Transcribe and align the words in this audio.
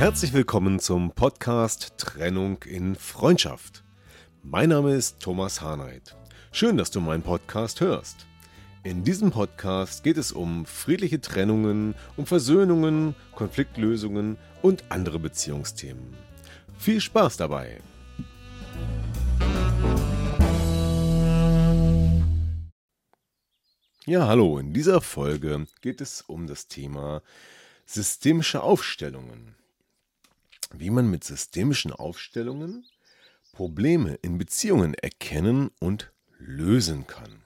Herzlich 0.00 0.32
willkommen 0.32 0.78
zum 0.78 1.10
Podcast 1.10 1.98
Trennung 1.98 2.62
in 2.62 2.94
Freundschaft. 2.94 3.84
Mein 4.42 4.70
Name 4.70 4.94
ist 4.94 5.20
Thomas 5.20 5.60
Harnight. 5.60 6.16
Schön, 6.52 6.78
dass 6.78 6.90
du 6.90 7.02
meinen 7.02 7.22
Podcast 7.22 7.82
hörst. 7.82 8.24
In 8.82 9.04
diesem 9.04 9.30
Podcast 9.30 10.02
geht 10.02 10.16
es 10.16 10.32
um 10.32 10.64
friedliche 10.64 11.20
Trennungen, 11.20 11.94
um 12.16 12.24
Versöhnungen, 12.24 13.14
Konfliktlösungen 13.34 14.38
und 14.62 14.84
andere 14.88 15.18
Beziehungsthemen. 15.18 16.16
Viel 16.78 17.02
Spaß 17.02 17.36
dabei! 17.36 17.82
Ja, 24.06 24.26
hallo, 24.26 24.58
in 24.58 24.72
dieser 24.72 25.02
Folge 25.02 25.66
geht 25.82 26.00
es 26.00 26.22
um 26.22 26.46
das 26.46 26.68
Thema 26.68 27.20
systemische 27.84 28.62
Aufstellungen 28.62 29.59
wie 30.72 30.90
man 30.90 31.10
mit 31.10 31.24
systemischen 31.24 31.92
Aufstellungen 31.92 32.86
Probleme 33.52 34.14
in 34.22 34.38
Beziehungen 34.38 34.94
erkennen 34.94 35.70
und 35.80 36.12
lösen 36.38 37.06
kann. 37.06 37.42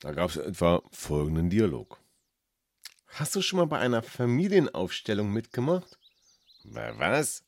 Da 0.00 0.12
gab 0.12 0.30
es 0.30 0.36
etwa 0.36 0.82
folgenden 0.92 1.50
Dialog. 1.50 2.00
Hast 3.08 3.34
du 3.34 3.42
schon 3.42 3.58
mal 3.58 3.66
bei 3.66 3.78
einer 3.78 4.02
Familienaufstellung 4.02 5.30
mitgemacht? 5.30 5.98
Bei 6.64 6.96
was? 6.98 7.44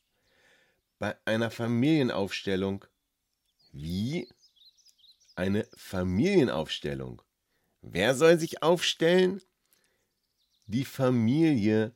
Bei 0.99 1.15
einer 1.25 1.49
Familienaufstellung. 1.49 2.85
Wie? 3.71 4.29
Eine 5.35 5.67
Familienaufstellung. 5.75 7.21
Wer 7.81 8.13
soll 8.13 8.37
sich 8.37 8.61
aufstellen? 8.61 9.41
Die 10.67 10.85
Familie 10.85 11.95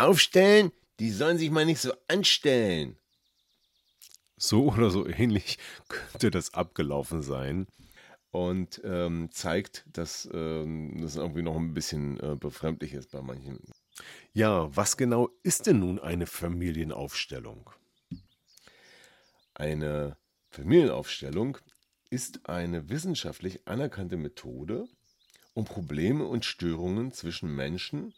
Aufstellen? 0.00 0.72
Die 0.98 1.10
sollen 1.10 1.38
sich 1.38 1.50
mal 1.50 1.64
nicht 1.64 1.80
so 1.80 1.92
anstellen. 2.08 2.96
So 4.36 4.72
oder 4.72 4.90
so 4.90 5.06
ähnlich 5.06 5.58
könnte 5.88 6.30
das 6.30 6.54
abgelaufen 6.54 7.22
sein 7.22 7.66
und 8.30 8.80
ähm, 8.84 9.30
zeigt, 9.30 9.84
dass 9.92 10.28
ähm, 10.32 10.98
das 11.00 11.16
irgendwie 11.16 11.42
noch 11.42 11.56
ein 11.56 11.74
bisschen 11.74 12.18
äh, 12.20 12.36
befremdlich 12.36 12.94
ist 12.94 13.10
bei 13.10 13.20
manchen. 13.20 13.60
Ja, 14.32 14.74
was 14.74 14.96
genau 14.96 15.28
ist 15.42 15.66
denn 15.66 15.80
nun 15.80 15.98
eine 15.98 16.26
Familienaufstellung? 16.26 17.70
Eine 19.54 20.16
Familienaufstellung 20.48 21.58
ist 22.08 22.48
eine 22.48 22.88
wissenschaftlich 22.88 23.68
anerkannte 23.68 24.16
Methode, 24.16 24.86
um 25.52 25.64
Probleme 25.64 26.24
und 26.24 26.44
Störungen 26.44 27.12
zwischen 27.12 27.54
Menschen 27.54 28.14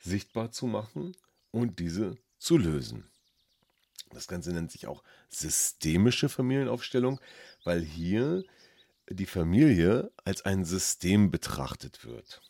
sichtbar 0.00 0.52
zu 0.52 0.66
machen 0.66 1.16
und 1.54 1.78
diese 1.78 2.16
zu 2.38 2.58
lösen. 2.58 3.10
Das 4.10 4.26
Ganze 4.26 4.52
nennt 4.52 4.70
sich 4.70 4.86
auch 4.86 5.02
systemische 5.28 6.28
Familienaufstellung, 6.28 7.20
weil 7.64 7.80
hier 7.80 8.42
die 9.08 9.26
Familie 9.26 10.10
als 10.24 10.44
ein 10.44 10.64
System 10.64 11.30
betrachtet 11.30 12.04
wird. 12.04 12.42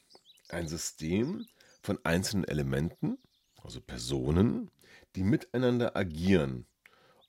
Ein 0.49 0.69
System 0.69 1.47
von 1.83 1.99
einzelnen 2.05 2.45
Elementen, 2.45 3.19
also 3.63 3.81
Personen, 3.81 4.71
die 5.17 5.23
miteinander 5.23 5.97
agieren. 5.97 6.67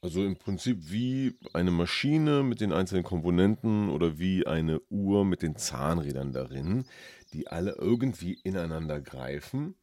Also 0.01 0.23
im 0.23 0.37
Prinzip 0.37 0.91
wie 0.91 1.37
eine 1.53 1.71
Maschine 1.71 2.43
mit 2.43 2.61
den 2.61 2.71
einzelnen 2.71 3.03
Komponenten 3.03 3.89
oder 3.89 4.19
wie 4.19 4.45
eine 4.45 4.79
Uhr 4.89 5.25
mit 5.25 5.41
den 5.41 5.55
Zahnrädern 5.55 6.31
darin, 6.31 6.85
die 7.33 7.47
alle 7.47 7.73
irgendwie 7.73 8.33
ineinander 8.43 9.01
greifen 9.01 9.75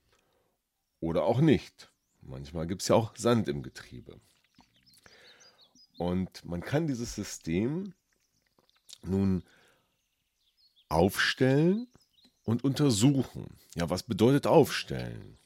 oder 1.03 1.25
auch 1.25 1.41
nicht. 1.41 1.93
Manchmal 2.23 2.67
gibt 2.67 2.83
es 2.83 2.89
ja 2.89 2.95
auch 2.95 3.15
Sand 3.17 3.49
im 3.49 3.63
Getriebe. 3.63 4.21
Und 5.99 6.45
man 6.45 6.61
kann 6.63 6.87
dieses 6.87 7.15
System 7.15 7.93
nun 9.03 9.43
aufstellen 10.89 11.89
und 12.45 12.63
untersuchen. 12.63 13.59
Ja, 13.75 13.91
was 13.91 14.05
bedeutet 14.05 14.47
aufstellen? 14.47 15.39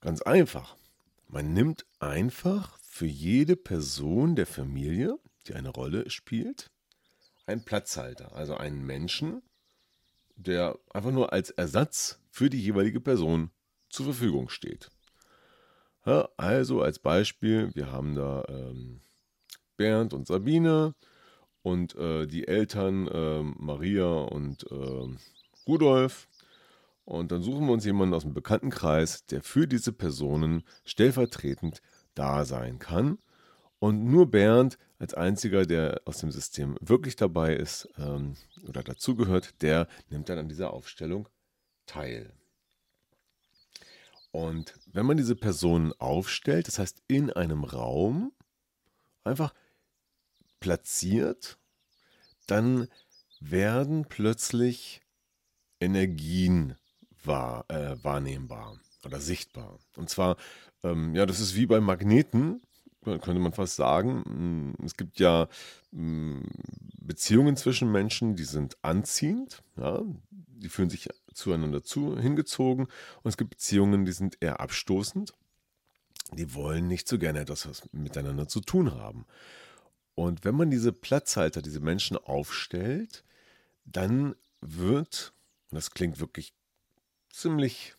Ganz 0.00 0.22
einfach. 0.22 0.76
Man 1.28 1.52
nimmt 1.52 1.84
einfach 1.98 2.78
für 2.78 3.06
jede 3.06 3.54
Person 3.54 4.34
der 4.34 4.46
Familie, 4.46 5.18
die 5.46 5.54
eine 5.54 5.68
Rolle 5.68 6.08
spielt, 6.08 6.70
einen 7.44 7.64
Platzhalter, 7.64 8.32
also 8.34 8.56
einen 8.56 8.84
Menschen, 8.84 9.42
der 10.36 10.78
einfach 10.90 11.10
nur 11.10 11.34
als 11.34 11.50
Ersatz 11.50 12.18
für 12.30 12.48
die 12.48 12.62
jeweilige 12.62 13.00
Person 13.00 13.50
zur 13.90 14.06
Verfügung 14.06 14.48
steht. 14.48 14.90
Ja, 16.06 16.28
also 16.36 16.82
als 16.82 16.98
Beispiel, 16.98 17.70
wir 17.74 17.92
haben 17.92 18.14
da 18.14 18.44
ähm, 18.48 19.00
Bernd 19.76 20.14
und 20.14 20.26
Sabine 20.26 20.94
und 21.62 21.94
äh, 21.96 22.26
die 22.26 22.48
Eltern 22.48 23.06
äh, 23.08 23.42
Maria 23.42 24.06
und 24.06 24.64
äh, 24.70 25.16
Rudolf. 25.66 26.28
Und 27.04 27.32
dann 27.32 27.42
suchen 27.42 27.66
wir 27.66 27.72
uns 27.72 27.84
jemanden 27.84 28.14
aus 28.14 28.22
dem 28.22 28.34
Bekanntenkreis, 28.34 29.24
der 29.26 29.42
für 29.42 29.66
diese 29.66 29.92
Personen 29.92 30.62
stellvertretend 30.84 31.80
da 32.14 32.44
sein 32.44 32.78
kann. 32.78 33.18
Und 33.78 34.04
nur 34.04 34.30
Bernd 34.30 34.76
als 34.98 35.14
einziger, 35.14 35.64
der 35.64 36.02
aus 36.04 36.18
dem 36.18 36.30
System 36.30 36.76
wirklich 36.80 37.16
dabei 37.16 37.54
ist 37.54 37.88
ähm, 37.96 38.34
oder 38.66 38.82
dazugehört, 38.82 39.62
der 39.62 39.88
nimmt 40.10 40.28
dann 40.28 40.38
an 40.38 40.48
dieser 40.48 40.72
Aufstellung 40.72 41.28
teil. 41.86 42.32
Und 44.30 44.74
wenn 44.92 45.06
man 45.06 45.16
diese 45.16 45.36
Personen 45.36 45.92
aufstellt, 45.98 46.68
das 46.68 46.78
heißt 46.78 47.02
in 47.08 47.30
einem 47.30 47.64
Raum 47.64 48.32
einfach 49.24 49.54
platziert, 50.60 51.58
dann 52.46 52.88
werden 53.40 54.06
plötzlich 54.08 55.02
Energien 55.80 56.76
wahr, 57.24 57.64
äh, 57.68 57.96
wahrnehmbar 58.02 58.78
oder 59.04 59.20
sichtbar. 59.20 59.78
Und 59.96 60.10
zwar, 60.10 60.36
ähm, 60.82 61.14
ja, 61.14 61.26
das 61.26 61.40
ist 61.40 61.54
wie 61.54 61.66
bei 61.66 61.80
Magneten, 61.80 62.62
könnte 63.04 63.34
man 63.34 63.52
fast 63.52 63.76
sagen. 63.76 64.74
Mm, 64.78 64.84
es 64.84 64.96
gibt 64.96 65.20
ja 65.20 65.48
mm, 65.92 66.42
Beziehungen 67.00 67.56
zwischen 67.56 67.90
Menschen, 67.90 68.36
die 68.36 68.44
sind 68.44 68.76
anziehend, 68.82 69.62
ja, 69.76 70.02
die 70.30 70.68
fühlen 70.68 70.90
sich 70.90 71.08
zueinander 71.38 71.82
zu, 71.82 72.18
hingezogen 72.18 72.86
und 73.22 73.28
es 73.28 73.36
gibt 73.36 73.50
Beziehungen, 73.50 74.04
die 74.04 74.12
sind 74.12 74.36
eher 74.40 74.60
abstoßend. 74.60 75.32
Die 76.32 76.52
wollen 76.54 76.88
nicht 76.88 77.08
so 77.08 77.18
gerne 77.18 77.40
etwas 77.40 77.88
miteinander 77.92 78.48
zu 78.48 78.60
tun 78.60 78.94
haben. 78.94 79.24
Und 80.14 80.44
wenn 80.44 80.56
man 80.56 80.70
diese 80.70 80.92
Platzhalter, 80.92 81.62
diese 81.62 81.80
Menschen 81.80 82.16
aufstellt, 82.16 83.24
dann 83.84 84.34
wird, 84.60 85.32
und 85.70 85.76
das 85.76 85.92
klingt 85.92 86.20
wirklich 86.20 86.52
ziemlich 87.30 87.94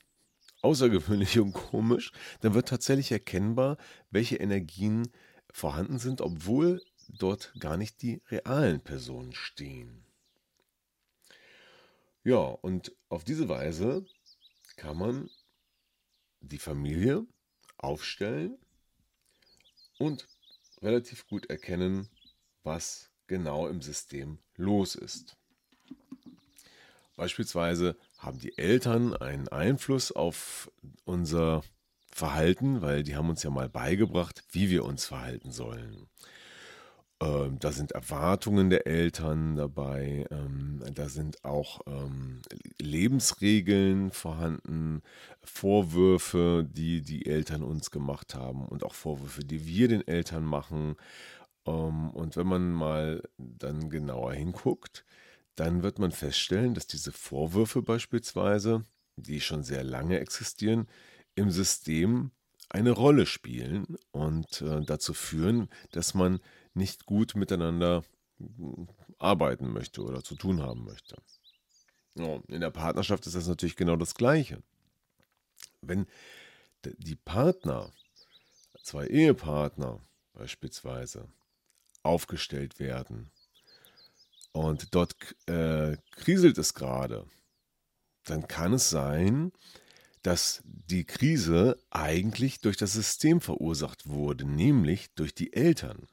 außergewöhnlich 0.61 1.39
und 1.39 1.53
komisch, 1.53 2.11
dann 2.41 2.53
wird 2.53 2.67
tatsächlich 2.67 3.11
erkennbar, 3.11 3.77
welche 4.11 4.35
Energien 4.35 5.09
vorhanden 5.51 5.97
sind, 5.97 6.21
obwohl 6.21 6.81
dort 7.07 7.53
gar 7.59 7.77
nicht 7.77 8.01
die 8.01 8.21
realen 8.29 8.81
Personen 8.81 9.33
stehen. 9.33 10.03
Ja, 12.23 12.37
und 12.37 12.91
auf 13.07 13.23
diese 13.23 13.47
Weise 13.49 14.05
kann 14.75 14.97
man 14.97 15.29
die 16.41 16.57
Familie 16.57 17.25
aufstellen 17.77 18.57
und 19.97 20.27
relativ 20.81 21.27
gut 21.27 21.49
erkennen, 21.49 22.09
was 22.63 23.09
genau 23.27 23.67
im 23.67 23.81
System 23.81 24.39
los 24.55 24.95
ist. 24.95 25.37
Beispielsweise 27.15 27.97
haben 28.17 28.39
die 28.39 28.57
Eltern 28.57 29.13
einen 29.13 29.49
Einfluss 29.49 30.11
auf 30.11 30.71
unser 31.03 31.63
Verhalten, 32.11 32.81
weil 32.81 33.03
die 33.03 33.15
haben 33.15 33.29
uns 33.29 33.43
ja 33.43 33.49
mal 33.49 33.69
beigebracht, 33.69 34.43
wie 34.51 34.69
wir 34.69 34.85
uns 34.85 35.05
verhalten 35.05 35.51
sollen. 35.51 36.07
Ähm, 37.21 37.59
da 37.59 37.71
sind 37.73 37.91
Erwartungen 37.91 38.69
der 38.69 38.87
Eltern 38.87 39.55
dabei, 39.57 40.25
ähm, 40.31 40.81
da 40.93 41.09
sind 41.09 41.43
auch 41.43 41.81
ähm, 41.85 42.41
Lebensregeln 42.81 44.11
vorhanden, 44.11 45.01
Vorwürfe, 45.43 46.65
die 46.69 47.01
die 47.01 47.25
Eltern 47.25 47.63
uns 47.63 47.91
gemacht 47.91 48.35
haben 48.35 48.65
und 48.65 48.85
auch 48.85 48.93
Vorwürfe, 48.93 49.43
die 49.43 49.65
wir 49.65 49.89
den 49.89 50.07
Eltern 50.07 50.45
machen. 50.45 50.95
Ähm, 51.67 52.11
und 52.11 52.37
wenn 52.37 52.47
man 52.47 52.71
mal 52.71 53.23
dann 53.37 53.89
genauer 53.89 54.33
hinguckt, 54.33 55.05
dann 55.55 55.83
wird 55.83 55.99
man 55.99 56.11
feststellen, 56.11 56.73
dass 56.73 56.87
diese 56.87 57.11
Vorwürfe 57.11 57.81
beispielsweise, 57.81 58.83
die 59.17 59.41
schon 59.41 59.63
sehr 59.63 59.83
lange 59.83 60.19
existieren, 60.19 60.87
im 61.35 61.51
System 61.51 62.31
eine 62.69 62.91
Rolle 62.91 63.25
spielen 63.25 63.97
und 64.11 64.61
äh, 64.61 64.81
dazu 64.85 65.13
führen, 65.13 65.69
dass 65.91 66.13
man 66.13 66.39
nicht 66.79 67.05
gut 67.05 67.35
miteinander 67.35 68.03
hm, 68.37 68.87
arbeiten 69.19 69.71
möchte 69.71 70.01
oder 70.01 70.23
zu 70.23 70.35
tun 70.35 70.61
haben 70.61 70.85
möchte. 70.85 71.15
In 72.15 72.61
der 72.61 72.71
Partnerschaft 72.71 73.27
ist 73.27 73.35
das 73.35 73.47
natürlich 73.47 73.75
genau 73.75 73.95
das 73.95 74.15
Gleiche. 74.15 74.61
Wenn 75.81 76.07
die 76.83 77.15
Partner, 77.15 77.91
zwei 78.83 79.07
Ehepartner 79.07 80.01
beispielsweise, 80.33 81.29
aufgestellt 82.03 82.79
werden 82.79 83.29
und 84.51 84.95
dort 84.95 85.15
äh, 85.47 85.97
kriselt 86.11 86.57
es 86.57 86.73
gerade, 86.73 87.25
dann 88.23 88.47
kann 88.47 88.73
es 88.73 88.89
sein, 88.89 89.51
dass 90.23 90.61
die 90.65 91.05
Krise 91.05 91.77
eigentlich 91.89 92.59
durch 92.59 92.77
das 92.77 92.93
System 92.93 93.41
verursacht 93.41 94.07
wurde, 94.07 94.45
nämlich 94.45 95.11
durch 95.15 95.33
die 95.33 95.53
Eltern. 95.53 96.07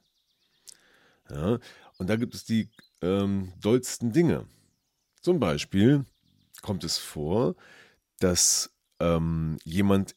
Ja, 1.31 1.58
und 1.99 2.08
da 2.08 2.17
gibt 2.17 2.34
es 2.34 2.44
die 2.44 2.70
ähm, 3.02 3.52
dollsten 3.61 4.12
Dinge. 4.12 4.46
Zum 5.23 5.40
Beispiel 5.40 6.05
kommt 6.62 6.84
es 6.84 6.99
vor, 6.99 7.56
dass 8.20 8.75
ähm, 9.00 9.58
jemand 9.64 10.14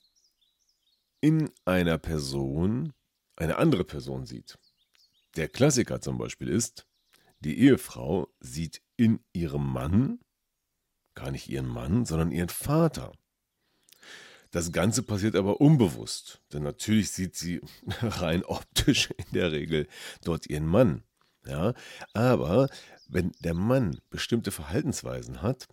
in 1.22 1.50
einer 1.66 1.98
Person 1.98 2.94
eine 3.36 3.58
andere 3.58 3.84
Person 3.84 4.26
sieht. 4.26 4.58
Der 5.36 5.48
Klassiker 5.48 6.02
zum 6.02 6.18
Beispiel 6.18 6.50
ist, 6.50 6.88
die 7.40 7.60
Ehefrau 7.60 8.28
sieht 8.40 8.82
in 8.98 9.20
ihrem 9.34 9.66
Mann 9.66 10.20
gar 11.16 11.32
nicht 11.32 11.50
ihren 11.50 11.68
Mann, 11.68 12.06
sondern 12.06 12.32
ihren 12.32 12.50
Vater. 12.50 13.12
Das 14.52 14.72
Ganze 14.72 15.04
passiert 15.04 15.36
aber 15.36 15.62
unbewusst, 15.62 16.42
denn 16.54 16.64
natürlich 16.64 17.12
sieht 17.12 17.36
sie 17.36 17.62
rein 18.02 18.44
optisch 18.44 19.12
in 19.12 19.34
der 19.34 19.52
Regel 19.52 19.88
dort 20.24 20.48
ihren 20.48 20.66
Mann. 20.66 21.04
Ja, 21.46 21.74
aber 22.14 22.70
wenn 23.08 23.32
der 23.40 23.54
Mann 23.54 24.00
bestimmte 24.10 24.52
Verhaltensweisen 24.52 25.42
hat, 25.42 25.68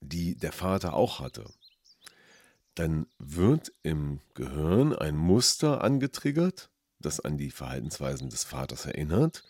die 0.00 0.36
der 0.36 0.52
Vater 0.52 0.94
auch 0.94 1.20
hatte, 1.20 1.44
dann 2.74 3.06
wird 3.18 3.72
im 3.82 4.20
Gehirn 4.34 4.94
ein 4.94 5.16
Muster 5.16 5.82
angetriggert, 5.82 6.70
das 6.98 7.20
an 7.20 7.38
die 7.38 7.50
Verhaltensweisen 7.50 8.28
des 8.28 8.44
Vaters 8.44 8.86
erinnert, 8.86 9.44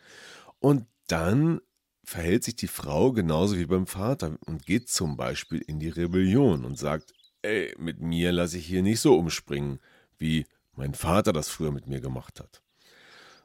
und 0.61 0.87
dann 1.09 1.61
verhält 2.05 2.45
sich 2.45 2.57
die 2.57 2.69
Frau 2.69 3.13
genauso 3.13 3.59
wie 3.59 3.67
beim 3.67 3.87
Vater 3.87 4.39
und 4.47 4.65
geht 4.65 4.89
zum 4.89 5.17
Beispiel 5.17 5.59
in 5.59 5.81
die 5.81 5.89
Rebellion 5.89 6.65
und 6.65 6.79
sagt, 6.79 7.13
ey, 7.47 7.75
mit 7.79 8.01
mir 8.01 8.33
lasse 8.33 8.59
ich 8.59 8.67
hier 8.67 8.83
nicht 8.83 9.01
so 9.01 9.17
umspringen, 9.17 9.81
wie 10.19 10.47
mein 10.75 10.95
Vater 10.95 11.33
das 11.33 11.49
früher 11.49 11.73
mit 11.73 11.87
mir 11.87 12.01
gemacht 12.01 12.41
hat. 12.41 12.63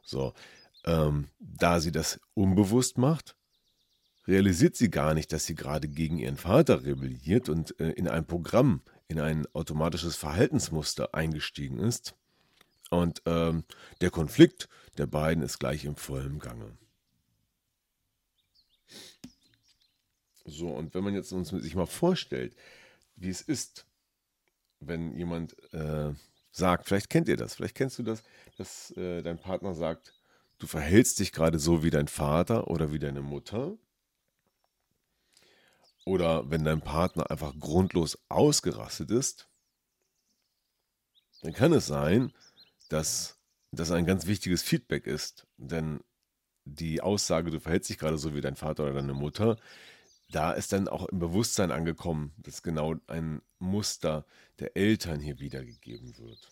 So, 0.04 0.34
ähm, 0.86 1.30
da 1.40 1.80
sie 1.80 1.92
das 1.92 2.20
unbewusst 2.34 2.98
macht, 2.98 3.36
realisiert 4.28 4.76
sie 4.76 4.90
gar 4.90 5.14
nicht, 5.14 5.32
dass 5.32 5.46
sie 5.46 5.56
gerade 5.56 5.88
gegen 5.88 6.18
ihren 6.18 6.38
Vater 6.38 6.84
rebelliert 6.84 7.50
und 7.50 7.80
äh, 7.80 7.92
in 7.92 8.08
ein 8.08 8.26
Programm, 8.26 8.82
in 9.08 9.20
ein 9.20 9.46
automatisches 9.54 10.16
Verhaltensmuster 10.16 11.14
eingestiegen 11.14 11.80
ist. 11.80 12.16
Und 12.90 13.22
ähm, 13.26 13.64
der 14.02 14.10
Konflikt 14.10 14.68
der 14.98 15.08
beiden 15.08 15.44
ist 15.44 15.60
gleich 15.60 15.86
im 15.86 15.96
vollen 15.96 16.40
Gange. 16.40 16.78
So, 20.46 20.68
und 20.70 20.94
wenn 20.94 21.04
man 21.04 21.14
jetzt 21.14 21.32
uns 21.32 21.50
sich 21.50 21.76
mal 21.76 21.86
vorstellt, 21.86 22.56
wie 23.16 23.30
es 23.30 23.42
ist, 23.42 23.86
wenn 24.82 25.16
jemand 25.16 25.56
äh, 25.74 26.14
sagt, 26.52 26.88
vielleicht 26.88 27.10
kennt 27.10 27.30
ihr 27.30 27.38
das, 27.38 27.56
vielleicht 27.56 27.76
kennst 27.76 27.98
du 28.00 28.04
das, 28.04 28.24
dass 28.58 28.92
äh, 28.98 29.22
dein 29.22 29.40
Partner 29.40 29.74
sagt, 29.74 30.14
du 30.60 30.68
verhältst 30.68 31.20
dich 31.20 31.32
gerade 31.32 31.60
so 31.60 31.84
wie 31.84 31.90
dein 31.90 32.08
Vater 32.08 32.68
oder 32.68 32.92
wie 32.92 33.00
deine 33.00 33.22
Mutter. 33.22 33.78
Oder 36.04 36.50
wenn 36.50 36.64
dein 36.64 36.82
Partner 36.82 37.30
einfach 37.30 37.54
grundlos 37.60 38.18
ausgerastet 38.28 39.12
ist, 39.12 39.48
dann 41.44 41.54
kann 41.54 41.74
es 41.74 41.88
sein, 41.88 42.34
dass 42.90 43.40
das 43.72 43.92
ein 43.92 44.06
ganz 44.06 44.26
wichtiges 44.26 44.64
Feedback 44.64 45.06
ist. 45.06 45.48
Denn 45.58 46.02
die 46.66 47.02
Aussage, 47.02 47.52
du 47.52 47.60
verhältst 47.60 47.90
dich 47.90 48.00
gerade 48.00 48.18
so 48.18 48.34
wie 48.34 48.42
dein 48.42 48.56
Vater 48.56 48.84
oder 48.84 48.94
deine 48.94 49.14
Mutter, 49.14 49.58
da 50.32 50.54
ist 50.54 50.74
dann 50.74 50.88
auch 50.88 51.08
im 51.10 51.20
Bewusstsein 51.20 51.72
angekommen, 51.72 52.34
dass 52.38 52.64
genau 52.64 52.96
ein 53.08 53.42
Muster 53.60 54.26
der 54.60 54.76
Eltern 54.76 55.20
hier 55.20 55.40
wiedergegeben 55.40 56.18
wird. 56.18 56.50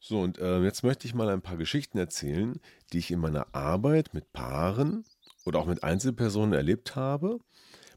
So, 0.00 0.20
und 0.20 0.38
äh, 0.38 0.62
jetzt 0.62 0.82
möchte 0.82 1.06
ich 1.06 1.14
mal 1.14 1.28
ein 1.28 1.42
paar 1.42 1.56
Geschichten 1.56 1.98
erzählen, 1.98 2.58
die 2.92 2.98
ich 2.98 3.10
in 3.10 3.20
meiner 3.20 3.54
Arbeit 3.54 4.14
mit 4.14 4.32
Paaren 4.32 5.04
oder 5.44 5.58
auch 5.58 5.66
mit 5.66 5.84
Einzelpersonen 5.84 6.54
erlebt 6.54 6.96
habe, 6.96 7.38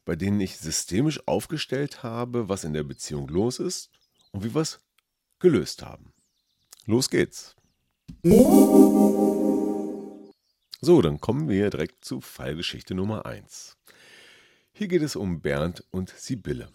bei 0.06 0.16
denen 0.16 0.42
ich 0.42 0.57
systemisch 0.57 1.25
aufgestellt 1.27 2.04
habe, 2.04 2.50
was 2.50 2.66
in 2.66 2.74
der 2.74 2.83
Beziehung 2.83 3.27
los 3.30 3.59
ist 3.59 3.89
und 4.31 4.44
wie 4.44 4.54
wir 4.54 4.62
es 4.62 4.80
gelöst 5.39 5.81
haben. 5.83 6.13
Los 6.86 7.09
geht's. 7.09 7.56
So, 10.85 11.01
dann 11.01 11.21
kommen 11.21 11.47
wir 11.47 11.69
direkt 11.69 12.03
zu 12.03 12.19
Fallgeschichte 12.19 12.94
Nummer 12.94 13.25
1. 13.25 13.77
Hier 14.74 14.89
geht 14.89 15.01
es 15.01 15.15
um 15.15 15.39
Bernd 15.39 15.81
und 15.91 16.09
Sibylle. 16.09 16.68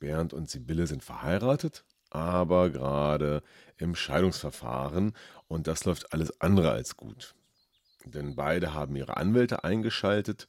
Bernd 0.00 0.32
und 0.32 0.50
Sibylle 0.50 0.88
sind 0.88 1.04
verheiratet, 1.04 1.84
aber 2.10 2.70
gerade 2.70 3.44
im 3.76 3.94
Scheidungsverfahren 3.94 5.12
und 5.46 5.68
das 5.68 5.84
läuft 5.84 6.12
alles 6.12 6.40
andere 6.40 6.72
als 6.72 6.96
gut. 6.96 7.36
Denn 8.04 8.34
beide 8.34 8.74
haben 8.74 8.96
ihre 8.96 9.16
Anwälte 9.16 9.62
eingeschaltet 9.62 10.48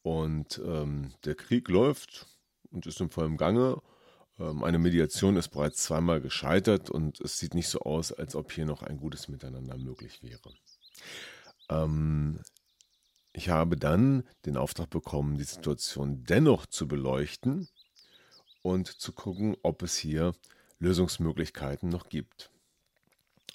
und 0.00 0.62
ähm, 0.64 1.12
der 1.26 1.34
Krieg 1.34 1.68
läuft 1.68 2.26
und 2.70 2.86
ist 2.86 3.02
im 3.02 3.10
vollen 3.10 3.36
Gange. 3.36 3.82
Ähm, 4.38 4.64
eine 4.64 4.78
Mediation 4.78 5.36
ist 5.36 5.48
bereits 5.48 5.82
zweimal 5.82 6.22
gescheitert 6.22 6.88
und 6.88 7.20
es 7.20 7.38
sieht 7.38 7.52
nicht 7.52 7.68
so 7.68 7.80
aus, 7.80 8.14
als 8.14 8.34
ob 8.34 8.50
hier 8.50 8.64
noch 8.64 8.82
ein 8.82 8.96
gutes 8.96 9.28
Miteinander 9.28 9.76
möglich 9.76 10.22
wäre. 10.22 10.54
Ähm, 11.68 12.40
ich 13.32 13.48
habe 13.48 13.76
dann 13.76 14.24
den 14.46 14.56
Auftrag 14.56 14.90
bekommen, 14.90 15.36
die 15.36 15.44
Situation 15.44 16.24
dennoch 16.24 16.66
zu 16.66 16.86
beleuchten 16.86 17.68
und 18.62 18.88
zu 18.88 19.12
gucken, 19.12 19.56
ob 19.62 19.82
es 19.82 19.96
hier 19.96 20.34
Lösungsmöglichkeiten 20.78 21.88
noch 21.88 22.08
gibt. 22.08 22.50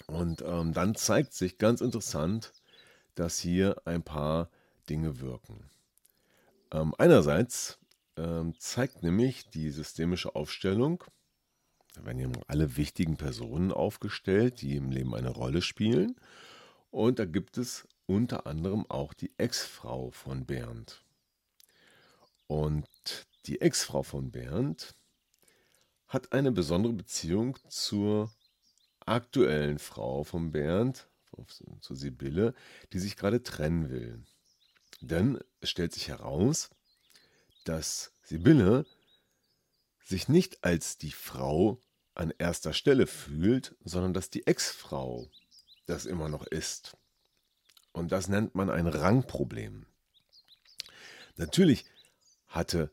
Und 0.06 0.42
ähm, 0.42 0.72
dann 0.72 0.94
zeigt 0.94 1.32
sich 1.32 1.58
ganz 1.58 1.80
interessant, 1.80 2.52
dass 3.14 3.38
hier 3.38 3.80
ein 3.84 4.02
paar 4.02 4.50
Dinge 4.88 5.20
wirken. 5.20 5.70
Ähm, 6.72 6.94
einerseits 6.98 7.78
ähm, 8.16 8.54
zeigt 8.58 9.02
nämlich 9.02 9.50
die 9.50 9.70
systemische 9.70 10.34
Aufstellung, 10.34 11.04
da 11.94 12.04
werden 12.04 12.18
hier 12.18 12.30
alle 12.46 12.76
wichtigen 12.76 13.16
Personen 13.16 13.72
aufgestellt, 13.72 14.62
die 14.62 14.76
im 14.76 14.90
Leben 14.90 15.14
eine 15.14 15.30
Rolle 15.30 15.62
spielen. 15.62 16.16
Und 16.90 17.18
da 17.18 17.24
gibt 17.24 17.58
es 17.58 17.86
unter 18.10 18.44
anderem 18.48 18.90
auch 18.90 19.14
die 19.14 19.30
Ex-Frau 19.38 20.10
von 20.10 20.44
Bernd. 20.44 21.04
Und 22.48 22.88
die 23.46 23.60
Ex-Frau 23.60 24.02
von 24.02 24.32
Bernd 24.32 24.96
hat 26.08 26.32
eine 26.32 26.50
besondere 26.50 26.92
Beziehung 26.92 27.56
zur 27.68 28.34
aktuellen 29.06 29.78
Frau 29.78 30.24
von 30.24 30.50
Bernd, 30.50 31.08
zu 31.80 31.94
Sibylle, 31.94 32.52
die 32.92 32.98
sich 32.98 33.16
gerade 33.16 33.44
trennen 33.44 33.90
will. 33.90 34.26
Denn 35.00 35.38
es 35.60 35.70
stellt 35.70 35.92
sich 35.92 36.08
heraus, 36.08 36.68
dass 37.64 38.12
Sibylle 38.22 38.86
sich 40.04 40.28
nicht 40.28 40.64
als 40.64 40.98
die 40.98 41.12
Frau 41.12 41.80
an 42.14 42.34
erster 42.38 42.72
Stelle 42.72 43.06
fühlt, 43.06 43.76
sondern 43.84 44.14
dass 44.14 44.30
die 44.30 44.48
Ex-Frau 44.48 45.30
das 45.86 46.06
immer 46.06 46.28
noch 46.28 46.44
ist. 46.48 46.96
Und 47.92 48.12
das 48.12 48.28
nennt 48.28 48.54
man 48.54 48.70
ein 48.70 48.86
Rangproblem. 48.86 49.86
Natürlich 51.36 51.84
hatte 52.48 52.90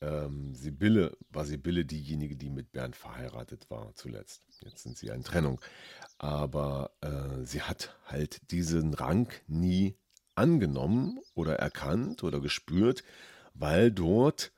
ähm, 0.00 0.54
Sibylle, 0.54 1.16
war 1.30 1.44
Sibylle 1.44 1.84
diejenige, 1.84 2.36
die 2.36 2.50
mit 2.50 2.72
Bernd 2.72 2.96
verheiratet 2.96 3.70
war 3.70 3.94
zuletzt. 3.94 4.42
Jetzt 4.60 4.82
sind 4.82 4.98
sie 4.98 5.08
in 5.08 5.24
Trennung. 5.24 5.60
Aber 6.18 6.90
äh, 7.00 7.44
sie 7.44 7.62
hat 7.62 7.96
halt 8.06 8.50
diesen 8.50 8.94
Rang 8.94 9.28
nie 9.46 9.96
angenommen 10.34 11.20
oder 11.34 11.56
erkannt 11.56 12.24
oder 12.24 12.40
gespürt, 12.40 13.04
weil 13.54 13.90
dort, 13.90 14.52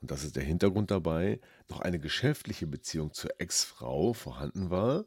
und 0.00 0.10
das 0.10 0.24
ist 0.24 0.36
der 0.36 0.44
Hintergrund 0.44 0.90
dabei, 0.90 1.40
noch 1.68 1.80
eine 1.80 1.98
geschäftliche 1.98 2.66
Beziehung 2.66 3.12
zur 3.12 3.40
Ex-Frau 3.40 4.12
vorhanden 4.12 4.70
war. 4.70 5.04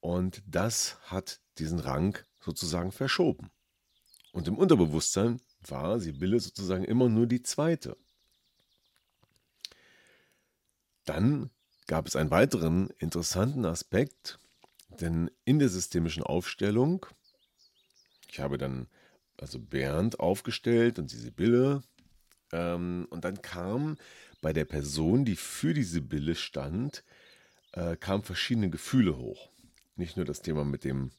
Und 0.00 0.42
das 0.46 0.98
hat 1.02 1.40
diesen 1.58 1.78
Rang 1.78 2.18
sozusagen 2.40 2.90
verschoben. 2.90 3.50
Und 4.32 4.48
im 4.48 4.56
Unterbewusstsein 4.56 5.40
war 5.66 5.98
Sibylle 5.98 6.38
sozusagen 6.40 6.84
immer 6.84 7.08
nur 7.08 7.26
die 7.26 7.42
zweite. 7.42 7.96
Dann 11.04 11.50
gab 11.86 12.06
es 12.06 12.14
einen 12.14 12.30
weiteren 12.30 12.90
interessanten 12.98 13.64
Aspekt, 13.64 14.38
denn 15.00 15.30
in 15.44 15.58
der 15.58 15.68
systemischen 15.68 16.22
Aufstellung, 16.22 17.06
ich 18.28 18.38
habe 18.38 18.58
dann 18.58 18.86
also 19.38 19.58
Bernd 19.58 20.20
aufgestellt 20.20 20.98
und 20.98 21.10
die 21.10 21.16
Sibylle, 21.16 21.82
ähm, 22.52 23.06
und 23.10 23.24
dann 23.24 23.42
kam 23.42 23.96
bei 24.40 24.52
der 24.52 24.64
Person, 24.64 25.24
die 25.24 25.36
für 25.36 25.74
die 25.74 25.84
Sibylle 25.84 26.34
stand, 26.34 27.04
äh, 27.72 27.96
kamen 27.96 28.22
verschiedene 28.22 28.70
Gefühle 28.70 29.16
hoch. 29.16 29.50
Nicht 29.96 30.16
nur 30.16 30.24
das 30.24 30.42
Thema 30.42 30.64
mit 30.64 30.84
dem, 30.84 31.10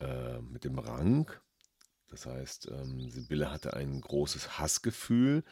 äh, 0.00 0.40
mit 0.40 0.64
dem 0.64 0.78
Rang, 0.78 1.30
das 2.08 2.26
heißt, 2.26 2.68
ähm, 2.70 3.10
Sibylle 3.10 3.50
hatte 3.50 3.74
ein 3.74 4.00
großes 4.00 4.58
Hassgefühl 4.58 5.44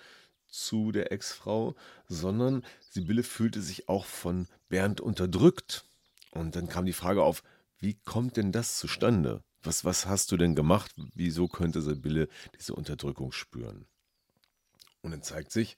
zu 0.48 0.92
der 0.92 1.10
Ex-Frau, 1.10 1.74
sondern 2.08 2.64
Sibylle 2.90 3.22
fühlte 3.22 3.60
sich 3.60 3.88
auch 3.88 4.06
von 4.06 4.46
Bernd 4.68 5.00
unterdrückt. 5.00 5.84
Und 6.30 6.56
dann 6.56 6.68
kam 6.68 6.86
die 6.86 6.92
Frage 6.92 7.22
auf, 7.22 7.42
wie 7.78 7.94
kommt 7.94 8.36
denn 8.36 8.52
das 8.52 8.78
zustande? 8.78 9.42
Was, 9.62 9.84
was 9.84 10.06
hast 10.06 10.30
du 10.30 10.36
denn 10.36 10.54
gemacht? 10.54 10.94
Wieso 11.14 11.48
könnte 11.48 11.82
Sibylle 11.82 12.28
diese 12.58 12.74
Unterdrückung 12.74 13.32
spüren? 13.32 13.86
Und 15.02 15.10
dann 15.10 15.22
zeigt 15.22 15.50
sich, 15.50 15.76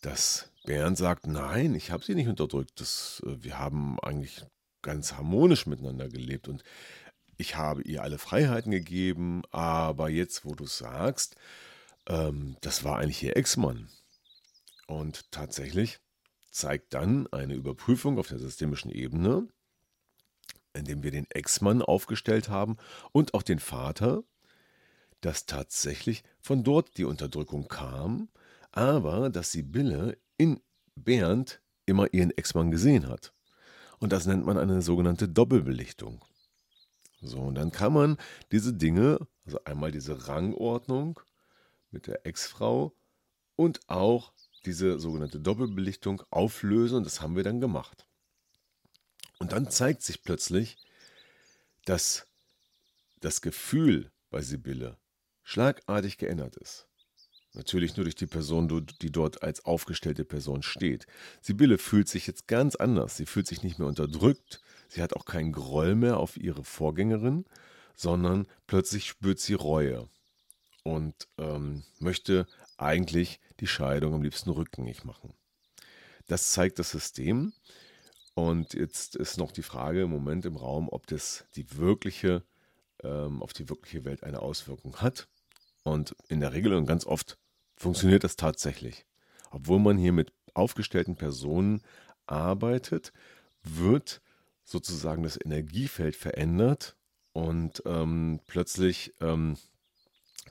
dass 0.00 0.50
Bernd 0.64 0.98
sagt, 0.98 1.26
nein, 1.26 1.74
ich 1.74 1.90
habe 1.90 2.04
sie 2.04 2.14
nicht 2.14 2.28
unterdrückt. 2.28 2.80
Das, 2.80 3.22
äh, 3.24 3.42
wir 3.42 3.58
haben 3.58 4.00
eigentlich 4.00 4.44
ganz 4.82 5.14
harmonisch 5.14 5.66
miteinander 5.66 6.08
gelebt 6.08 6.48
und 6.48 6.64
ich 7.40 7.56
habe 7.56 7.82
ihr 7.82 8.02
alle 8.02 8.18
Freiheiten 8.18 8.70
gegeben, 8.70 9.42
aber 9.50 10.10
jetzt, 10.10 10.44
wo 10.44 10.54
du 10.54 10.66
sagst, 10.66 11.36
ähm, 12.06 12.56
das 12.60 12.84
war 12.84 12.98
eigentlich 12.98 13.22
ihr 13.22 13.36
Ex-Mann. 13.36 13.88
Und 14.86 15.32
tatsächlich 15.32 16.00
zeigt 16.50 16.92
dann 16.92 17.26
eine 17.32 17.54
Überprüfung 17.54 18.18
auf 18.18 18.28
der 18.28 18.38
systemischen 18.38 18.90
Ebene, 18.90 19.48
indem 20.74 21.02
wir 21.02 21.10
den 21.10 21.30
Ex-Mann 21.30 21.80
aufgestellt 21.80 22.50
haben 22.50 22.76
und 23.12 23.32
auch 23.32 23.42
den 23.42 23.58
Vater, 23.58 24.22
dass 25.22 25.46
tatsächlich 25.46 26.22
von 26.40 26.62
dort 26.62 26.98
die 26.98 27.04
Unterdrückung 27.04 27.68
kam, 27.68 28.28
aber 28.70 29.30
dass 29.30 29.52
Sibylle 29.52 30.18
in 30.36 30.60
Bernd 30.94 31.62
immer 31.86 32.12
ihren 32.12 32.30
Ex-Mann 32.36 32.70
gesehen 32.70 33.08
hat. 33.08 33.32
Und 33.98 34.12
das 34.12 34.26
nennt 34.26 34.44
man 34.44 34.58
eine 34.58 34.82
sogenannte 34.82 35.28
Doppelbelichtung. 35.28 36.22
So, 37.20 37.38
und 37.38 37.54
dann 37.54 37.70
kann 37.70 37.92
man 37.92 38.16
diese 38.50 38.72
Dinge, 38.72 39.18
also 39.44 39.62
einmal 39.64 39.92
diese 39.92 40.28
Rangordnung 40.28 41.20
mit 41.90 42.06
der 42.06 42.26
Ex-Frau 42.26 42.94
und 43.56 43.80
auch 43.88 44.32
diese 44.64 44.98
sogenannte 44.98 45.40
Doppelbelichtung 45.40 46.22
auflösen 46.30 46.96
und 46.96 47.04
das 47.06 47.20
haben 47.20 47.36
wir 47.36 47.44
dann 47.44 47.60
gemacht. 47.60 48.06
Und 49.38 49.52
dann 49.52 49.70
zeigt 49.70 50.02
sich 50.02 50.22
plötzlich, 50.22 50.78
dass 51.84 52.26
das 53.20 53.40
Gefühl 53.40 54.12
bei 54.30 54.42
Sibylle 54.42 54.98
schlagartig 55.42 56.18
geändert 56.18 56.56
ist. 56.56 56.89
Natürlich 57.52 57.96
nur 57.96 58.04
durch 58.04 58.14
die 58.14 58.26
Person, 58.26 58.86
die 59.00 59.10
dort 59.10 59.42
als 59.42 59.64
aufgestellte 59.64 60.24
Person 60.24 60.62
steht. 60.62 61.06
Sibylle 61.40 61.78
fühlt 61.78 62.08
sich 62.08 62.26
jetzt 62.26 62.46
ganz 62.46 62.76
anders. 62.76 63.16
Sie 63.16 63.26
fühlt 63.26 63.48
sich 63.48 63.62
nicht 63.62 63.78
mehr 63.78 63.88
unterdrückt. 63.88 64.60
Sie 64.88 65.02
hat 65.02 65.14
auch 65.14 65.24
keinen 65.24 65.52
Groll 65.52 65.96
mehr 65.96 66.18
auf 66.18 66.36
ihre 66.36 66.62
Vorgängerin, 66.62 67.44
sondern 67.96 68.46
plötzlich 68.68 69.08
spürt 69.08 69.40
sie 69.40 69.54
Reue 69.54 70.08
und 70.84 71.28
ähm, 71.38 71.82
möchte 71.98 72.46
eigentlich 72.76 73.40
die 73.58 73.66
Scheidung 73.66 74.14
am 74.14 74.22
liebsten 74.22 74.50
rückgängig 74.50 75.04
machen. 75.04 75.34
Das 76.28 76.52
zeigt 76.52 76.78
das 76.78 76.90
System. 76.90 77.52
Und 78.34 78.74
jetzt 78.74 79.16
ist 79.16 79.38
noch 79.38 79.50
die 79.50 79.64
Frage 79.64 80.02
im 80.02 80.10
Moment 80.10 80.46
im 80.46 80.56
Raum, 80.56 80.88
ob 80.88 81.08
das 81.08 81.44
die 81.56 81.76
wirkliche, 81.76 82.44
ähm, 83.02 83.42
auf 83.42 83.52
die 83.52 83.68
wirkliche 83.68 84.04
Welt 84.04 84.22
eine 84.22 84.40
Auswirkung 84.40 84.96
hat. 84.98 85.28
Und 85.82 86.14
in 86.28 86.40
der 86.40 86.52
Regel 86.52 86.74
und 86.74 86.86
ganz 86.86 87.04
oft 87.04 87.38
funktioniert 87.80 88.24
das 88.24 88.36
tatsächlich. 88.36 89.06
Obwohl 89.50 89.80
man 89.80 89.96
hier 89.96 90.12
mit 90.12 90.32
aufgestellten 90.54 91.16
Personen 91.16 91.82
arbeitet, 92.26 93.12
wird 93.62 94.20
sozusagen 94.64 95.22
das 95.22 95.38
Energiefeld 95.42 96.14
verändert 96.14 96.96
und 97.32 97.82
ähm, 97.86 98.40
plötzlich 98.46 99.14
ähm, 99.20 99.56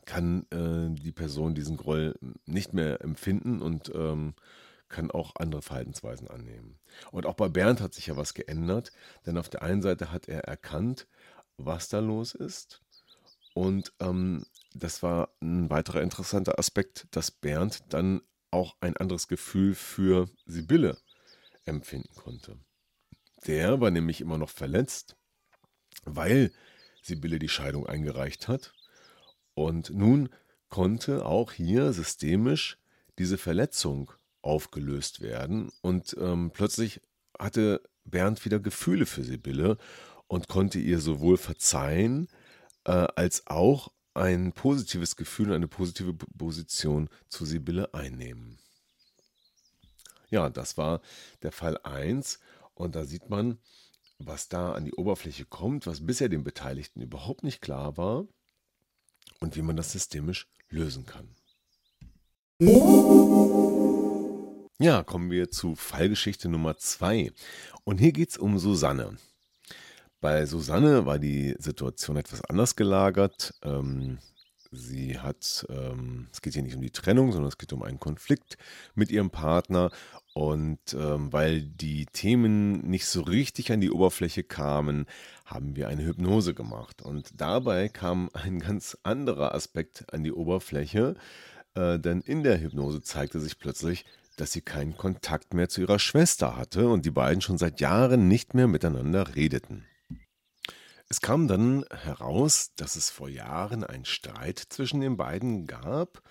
kann 0.05 0.47
äh, 0.51 0.89
die 0.99 1.11
Person 1.11 1.53
diesen 1.53 1.77
Groll 1.77 2.17
nicht 2.45 2.73
mehr 2.73 3.01
empfinden 3.01 3.61
und 3.61 3.91
ähm, 3.93 4.33
kann 4.87 5.11
auch 5.11 5.35
andere 5.35 5.61
Verhaltensweisen 5.61 6.27
annehmen. 6.27 6.79
Und 7.11 7.27
auch 7.27 7.35
bei 7.35 7.47
Bernd 7.47 7.79
hat 7.79 7.93
sich 7.93 8.07
ja 8.07 8.17
was 8.17 8.33
geändert, 8.33 8.91
denn 9.25 9.37
auf 9.37 9.49
der 9.49 9.61
einen 9.61 9.83
Seite 9.83 10.11
hat 10.11 10.27
er 10.27 10.45
erkannt, 10.45 11.07
was 11.57 11.89
da 11.89 11.99
los 11.99 12.33
ist 12.33 12.81
und 13.53 13.93
ähm, 13.99 14.45
das 14.73 15.03
war 15.03 15.29
ein 15.41 15.69
weiterer 15.69 16.01
interessanter 16.01 16.59
Aspekt, 16.59 17.07
dass 17.11 17.31
Bernd 17.31 17.83
dann 17.89 18.21
auch 18.51 18.75
ein 18.81 18.97
anderes 18.97 19.27
Gefühl 19.27 19.75
für 19.75 20.29
Sibylle 20.45 20.97
empfinden 21.65 22.13
konnte. 22.15 22.57
Der 23.45 23.79
war 23.79 23.91
nämlich 23.91 24.21
immer 24.21 24.37
noch 24.37 24.49
verletzt, 24.49 25.15
weil 26.03 26.51
Sibylle 27.01 27.39
die 27.39 27.49
Scheidung 27.49 27.87
eingereicht 27.87 28.47
hat. 28.47 28.73
Und 29.53 29.91
nun 29.91 30.29
konnte 30.69 31.25
auch 31.25 31.51
hier 31.51 31.93
systemisch 31.93 32.77
diese 33.17 33.37
Verletzung 33.37 34.11
aufgelöst 34.41 35.21
werden. 35.21 35.71
Und 35.81 36.15
ähm, 36.19 36.51
plötzlich 36.53 37.01
hatte 37.37 37.81
Bernd 38.03 38.43
wieder 38.45 38.59
Gefühle 38.59 39.05
für 39.05 39.23
Sibylle 39.23 39.77
und 40.27 40.47
konnte 40.47 40.79
ihr 40.79 40.99
sowohl 40.99 41.37
verzeihen, 41.37 42.27
äh, 42.85 42.91
als 42.91 43.47
auch 43.47 43.91
ein 44.19 44.51
positives 44.51 45.15
Gefühl, 45.15 45.53
eine 45.53 45.67
positive 45.67 46.13
Position 46.13 47.09
zu 47.29 47.45
Sibylle 47.45 47.93
einnehmen. 47.93 48.59
Ja, 50.29 50.49
das 50.49 50.77
war 50.77 51.01
der 51.41 51.51
Fall 51.51 51.77
1 51.83 52.39
und 52.75 52.95
da 52.95 53.05
sieht 53.05 53.29
man, 53.29 53.57
was 54.19 54.49
da 54.49 54.73
an 54.73 54.85
die 54.85 54.93
Oberfläche 54.93 55.45
kommt, 55.45 55.87
was 55.87 56.05
bisher 56.05 56.29
den 56.29 56.43
Beteiligten 56.43 57.01
überhaupt 57.01 57.43
nicht 57.43 57.61
klar 57.61 57.97
war 57.97 58.27
und 59.39 59.55
wie 59.55 59.61
man 59.61 59.77
das 59.77 59.93
systemisch 59.93 60.47
lösen 60.69 61.05
kann. 61.05 61.29
Ja, 64.81 65.03
kommen 65.03 65.31
wir 65.31 65.49
zu 65.49 65.75
Fallgeschichte 65.75 66.49
Nummer 66.49 66.77
2. 66.77 67.31
Und 67.85 67.99
hier 67.99 68.11
geht 68.11 68.31
es 68.31 68.37
um 68.37 68.59
Susanne. 68.59 69.17
Bei 70.21 70.45
Susanne 70.45 71.05
war 71.05 71.17
die 71.17 71.55
Situation 71.59 72.17
etwas 72.17 72.43
anders 72.43 72.75
gelagert. 72.75 73.53
Ähm, 73.63 74.19
sie 74.69 75.17
hat, 75.17 75.65
ähm, 75.69 76.27
es 76.33 76.41
geht 76.41 76.53
hier 76.53 76.63
nicht 76.63 76.75
um 76.75 76.81
die 76.81 76.91
Trennung, 76.91 77.31
sondern 77.31 77.47
es 77.47 77.57
geht 77.57 77.71
um 77.71 77.83
einen 77.83 78.01
Konflikt 78.01 78.57
mit 78.95 79.11
ihrem 79.11 79.29
Partner. 79.29 79.91
Und 80.33 80.93
ähm, 80.93 81.31
weil 81.31 81.61
die 81.61 82.05
Themen 82.05 82.81
nicht 82.89 83.05
so 83.05 83.21
richtig 83.21 83.71
an 83.71 83.79
die 83.79 83.91
Oberfläche 83.91 84.43
kamen, 84.43 85.05
haben 85.45 85.77
wir 85.77 85.87
eine 85.87 86.05
Hypnose 86.05 86.53
gemacht. 86.53 87.01
Und 87.01 87.39
dabei 87.39 87.87
kam 87.87 88.29
ein 88.33 88.59
ganz 88.59 88.97
anderer 89.03 89.55
Aspekt 89.55 90.13
an 90.13 90.25
die 90.25 90.33
Oberfläche, 90.33 91.15
äh, 91.75 91.97
denn 91.97 92.21
in 92.21 92.43
der 92.43 92.59
Hypnose 92.59 93.01
zeigte 93.01 93.39
sich 93.39 93.57
plötzlich, 93.57 94.05
dass 94.35 94.51
sie 94.51 94.61
keinen 94.61 94.97
Kontakt 94.97 95.53
mehr 95.53 95.69
zu 95.69 95.81
ihrer 95.81 95.99
Schwester 95.99 96.57
hatte 96.57 96.89
und 96.89 97.05
die 97.05 97.11
beiden 97.11 97.41
schon 97.41 97.57
seit 97.57 97.79
Jahren 97.79 98.27
nicht 98.27 98.53
mehr 98.53 98.67
miteinander 98.67 99.35
redeten. 99.35 99.85
Es 101.11 101.21
kam 101.21 101.47
dann 101.47 101.85
heraus, 101.89 102.75
dass 102.75 102.95
es 102.95 103.09
vor 103.09 103.29
Jahren 103.29 103.83
einen 103.83 104.05
Streit 104.05 104.59
zwischen 104.59 105.01
den 105.01 105.17
beiden 105.17 105.65
gab 105.65 106.21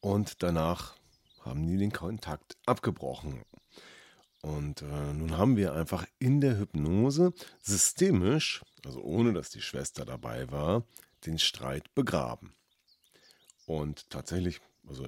und 0.00 0.42
danach 0.42 0.96
haben 1.40 1.66
die 1.66 1.78
den 1.78 1.90
Kontakt 1.90 2.58
abgebrochen. 2.66 3.42
Und 4.42 4.82
äh, 4.82 5.12
nun 5.14 5.38
haben 5.38 5.56
wir 5.56 5.72
einfach 5.72 6.06
in 6.18 6.42
der 6.42 6.58
Hypnose 6.58 7.32
systemisch, 7.62 8.62
also 8.84 9.00
ohne 9.02 9.32
dass 9.32 9.48
die 9.48 9.62
Schwester 9.62 10.04
dabei 10.04 10.50
war, 10.50 10.84
den 11.24 11.38
Streit 11.38 11.94
begraben. 11.94 12.54
Und 13.64 14.10
tatsächlich, 14.10 14.60
also 14.86 15.06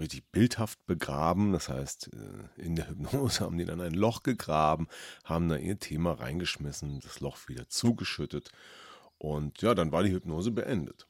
richtig 0.00 0.24
bildhaft 0.32 0.84
begraben. 0.86 1.52
Das 1.52 1.68
heißt, 1.68 2.10
äh, 2.12 2.62
in 2.62 2.76
der 2.76 2.88
Hypnose 2.88 3.40
haben 3.44 3.58
die 3.58 3.64
dann 3.64 3.80
ein 3.80 3.94
Loch 3.94 4.22
gegraben, 4.22 4.88
haben 5.24 5.48
da 5.48 5.56
ihr 5.56 5.78
Thema 5.78 6.12
reingeschmissen, 6.12 7.00
das 7.00 7.20
Loch 7.20 7.48
wieder 7.48 7.68
zugeschüttet. 7.68 8.50
Und 9.18 9.62
ja, 9.62 9.74
dann 9.74 9.92
war 9.92 10.02
die 10.02 10.12
Hypnose 10.12 10.50
beendet. 10.50 11.06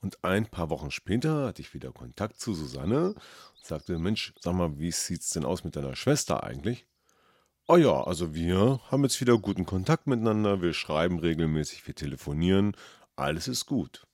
Und 0.00 0.22
ein 0.22 0.46
paar 0.46 0.70
Wochen 0.70 0.90
später 0.90 1.46
hatte 1.46 1.62
ich 1.62 1.74
wieder 1.74 1.92
Kontakt 1.92 2.40
zu 2.40 2.54
Susanne 2.54 3.14
und 3.14 3.64
sagte, 3.64 3.98
Mensch, 3.98 4.32
sag 4.40 4.54
mal, 4.54 4.78
wie 4.78 4.92
sieht 4.92 5.22
es 5.22 5.30
denn 5.30 5.44
aus 5.44 5.64
mit 5.64 5.74
deiner 5.76 5.96
Schwester 5.96 6.44
eigentlich? 6.44 6.86
Oh 7.66 7.76
ja, 7.76 8.04
also 8.04 8.34
wir 8.34 8.80
haben 8.90 9.02
jetzt 9.02 9.20
wieder 9.20 9.38
guten 9.38 9.66
Kontakt 9.66 10.06
miteinander, 10.06 10.62
wir 10.62 10.72
schreiben 10.72 11.18
regelmäßig, 11.18 11.86
wir 11.86 11.94
telefonieren, 11.94 12.76
alles 13.16 13.48
ist 13.48 13.66
gut. 13.66 14.06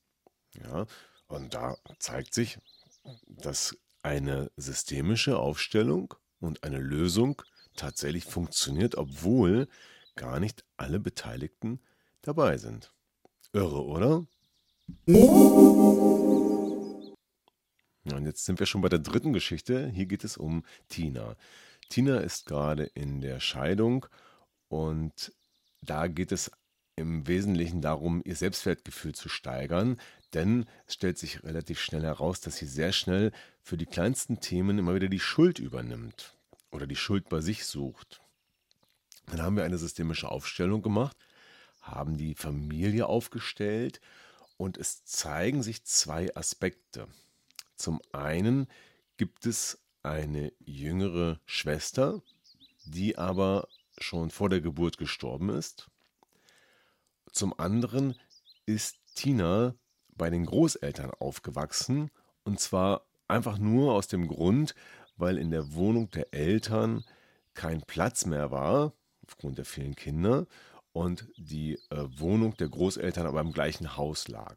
Ja, 0.55 0.87
und 1.29 1.55
da 1.55 1.77
zeigt 1.99 2.35
sich, 2.35 2.59
dass 3.27 3.77
eine 4.05 4.51
systemische 4.57 5.39
Aufstellung 5.39 6.15
und 6.41 6.63
eine 6.63 6.79
Lösung 6.79 7.43
tatsächlich 7.75 8.25
funktioniert, 8.25 8.97
obwohl 8.97 9.69
gar 10.15 10.39
nicht 10.41 10.65
alle 10.77 11.01
Beteiligten 11.01 11.81
dabei 12.23 12.59
sind. 12.59 12.93
Irre, 13.53 13.85
oder? 13.85 14.27
Und 18.13 18.27
jetzt 18.27 18.45
sind 18.45 18.59
wir 18.59 18.67
schon 18.67 18.83
bei 18.83 18.89
der 18.89 18.99
dritten 18.99 19.33
Geschichte. 19.33 19.89
Hier 19.89 20.07
geht 20.07 20.25
es 20.25 20.37
um 20.37 20.65
Tina. 20.89 21.37
Tina 21.89 22.19
ist 22.19 22.47
gerade 22.47 22.85
in 22.85 23.21
der 23.21 23.41
Scheidung 23.41 24.07
und 24.69 25.33
da 25.81 26.07
geht 26.09 26.33
es 26.33 26.51
im 26.97 27.27
Wesentlichen 27.27 27.81
darum, 27.81 28.23
ihr 28.25 28.37
Selbstwertgefühl 28.37 29.15
zu 29.15 29.29
steigern, 29.29 29.99
denn 30.35 30.67
es 30.87 30.95
stellt 30.95 31.19
sich 31.19 31.45
relativ 31.45 31.81
schnell 31.81 32.03
heraus, 32.03 32.41
dass 32.41 32.57
sie 32.57 32.67
sehr 32.67 32.93
schnell 32.93 33.33
für 33.63 33.77
die 33.77 33.87
kleinsten 33.87 34.41
Themen 34.41 34.79
immer 34.79 34.95
wieder 34.95 35.09
die 35.09 35.21
Schuld 35.21 35.59
übernimmt 35.59 36.37
oder 36.71 36.87
die 36.87 36.97
Schuld 36.97 37.29
bei 37.29 37.41
sich 37.41 37.65
sucht. 37.65 38.21
Dann 39.27 39.43
haben 39.43 39.57
wir 39.57 39.65
eine 39.65 39.79
systemische 39.79 40.29
Aufstellung 40.29 40.83
gemacht, 40.83 41.17
haben 41.81 42.17
die 42.17 42.35
Familie 42.35 43.07
aufgestellt 43.07 44.01
und 44.57 44.77
es 44.77 45.05
zeigen 45.05 45.63
sich 45.63 45.85
zwei 45.85 46.35
Aspekte. 46.37 47.09
Zum 47.77 48.01
einen 48.13 48.67
gibt 49.17 49.47
es 49.47 49.79
eine 50.03 50.53
jüngere 50.59 51.41
Schwester, 51.47 52.23
die 52.85 53.17
aber 53.17 53.69
schon 53.99 54.31
vor 54.31 54.51
der 54.51 54.61
Geburt 54.61 54.99
gestorben 54.99 55.49
ist. 55.51 55.89
Zum 57.33 57.59
anderen 57.59 58.19
ist 58.67 58.99
Tina 59.15 59.75
bei 60.17 60.31
den 60.31 60.47
Großeltern 60.47 61.11
aufgewachsen 61.19 62.11
und 62.45 62.61
zwar 62.61 63.07
einfach 63.29 63.59
nur 63.59 63.93
aus 63.95 64.09
dem 64.09 64.29
Grund, 64.29 64.75
weil 65.17 65.39
in 65.39 65.51
der 65.51 65.75
Wohnung 65.75 66.11
der 66.11 66.33
Eltern 66.33 67.05
kein 67.55 67.83
Platz 67.83 68.27
mehr 68.27 68.51
war, 68.51 68.93
aufgrund 69.27 69.59
der 69.59 69.65
vielen 69.65 69.95
Kinder, 69.95 70.47
und 70.93 71.29
die 71.37 71.75
äh, 71.91 72.05
Wohnung 72.19 72.57
der 72.57 72.69
Großeltern 72.69 73.27
aber 73.27 73.41
im 73.41 73.53
gleichen 73.53 73.97
Haus 73.97 74.29
lag. 74.29 74.57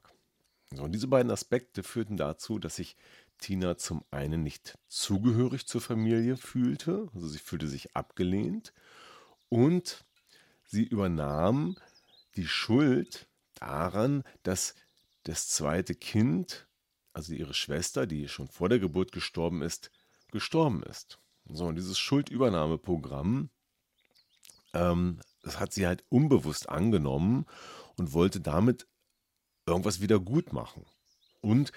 So, 0.72 0.84
und 0.84 0.92
diese 0.92 1.08
beiden 1.08 1.32
Aspekte 1.32 1.82
führten 1.82 2.18
dazu, 2.18 2.60
dass 2.60 2.76
sich 2.76 2.96
Tina 3.40 3.78
zum 3.78 4.04
einen 4.12 4.44
nicht 4.44 4.78
zugehörig 4.88 5.66
zur 5.68 5.82
Familie 5.82 6.38
fühlte, 6.38 7.10
also 7.14 7.28
sie 7.28 7.40
fühlte 7.40 7.68
sich 7.68 7.96
abgelehnt, 7.96 8.74
und 9.50 10.06
sie 10.66 10.84
übernahm 10.84 11.78
die 12.36 12.48
Schuld 12.48 13.28
daran, 13.56 14.24
dass 14.44 14.76
das 15.28 15.48
zweite 15.50 15.96
Kind, 15.96 16.68
also 17.14 17.34
ihre 17.34 17.54
Schwester, 17.54 18.06
die 18.08 18.28
schon 18.28 18.48
vor 18.48 18.70
der 18.70 18.80
Geburt 18.80 19.12
gestorben 19.12 19.62
ist, 19.62 19.92
gestorben 20.32 20.84
ist. 20.84 21.20
So, 21.50 21.66
und 21.66 21.76
dieses 21.76 21.98
Schuldübernahmeprogramm 21.98 23.50
ähm, 24.74 25.20
das 25.44 25.60
hat 25.60 25.74
sie 25.74 25.88
halt 25.88 26.04
unbewusst 26.10 26.70
angenommen 26.70 27.46
und 27.96 28.14
wollte 28.14 28.40
damit 28.40 28.88
irgendwas 29.66 30.02
wieder 30.02 30.20
gut 30.20 30.54
machen. 30.54 30.86
Und 31.42 31.72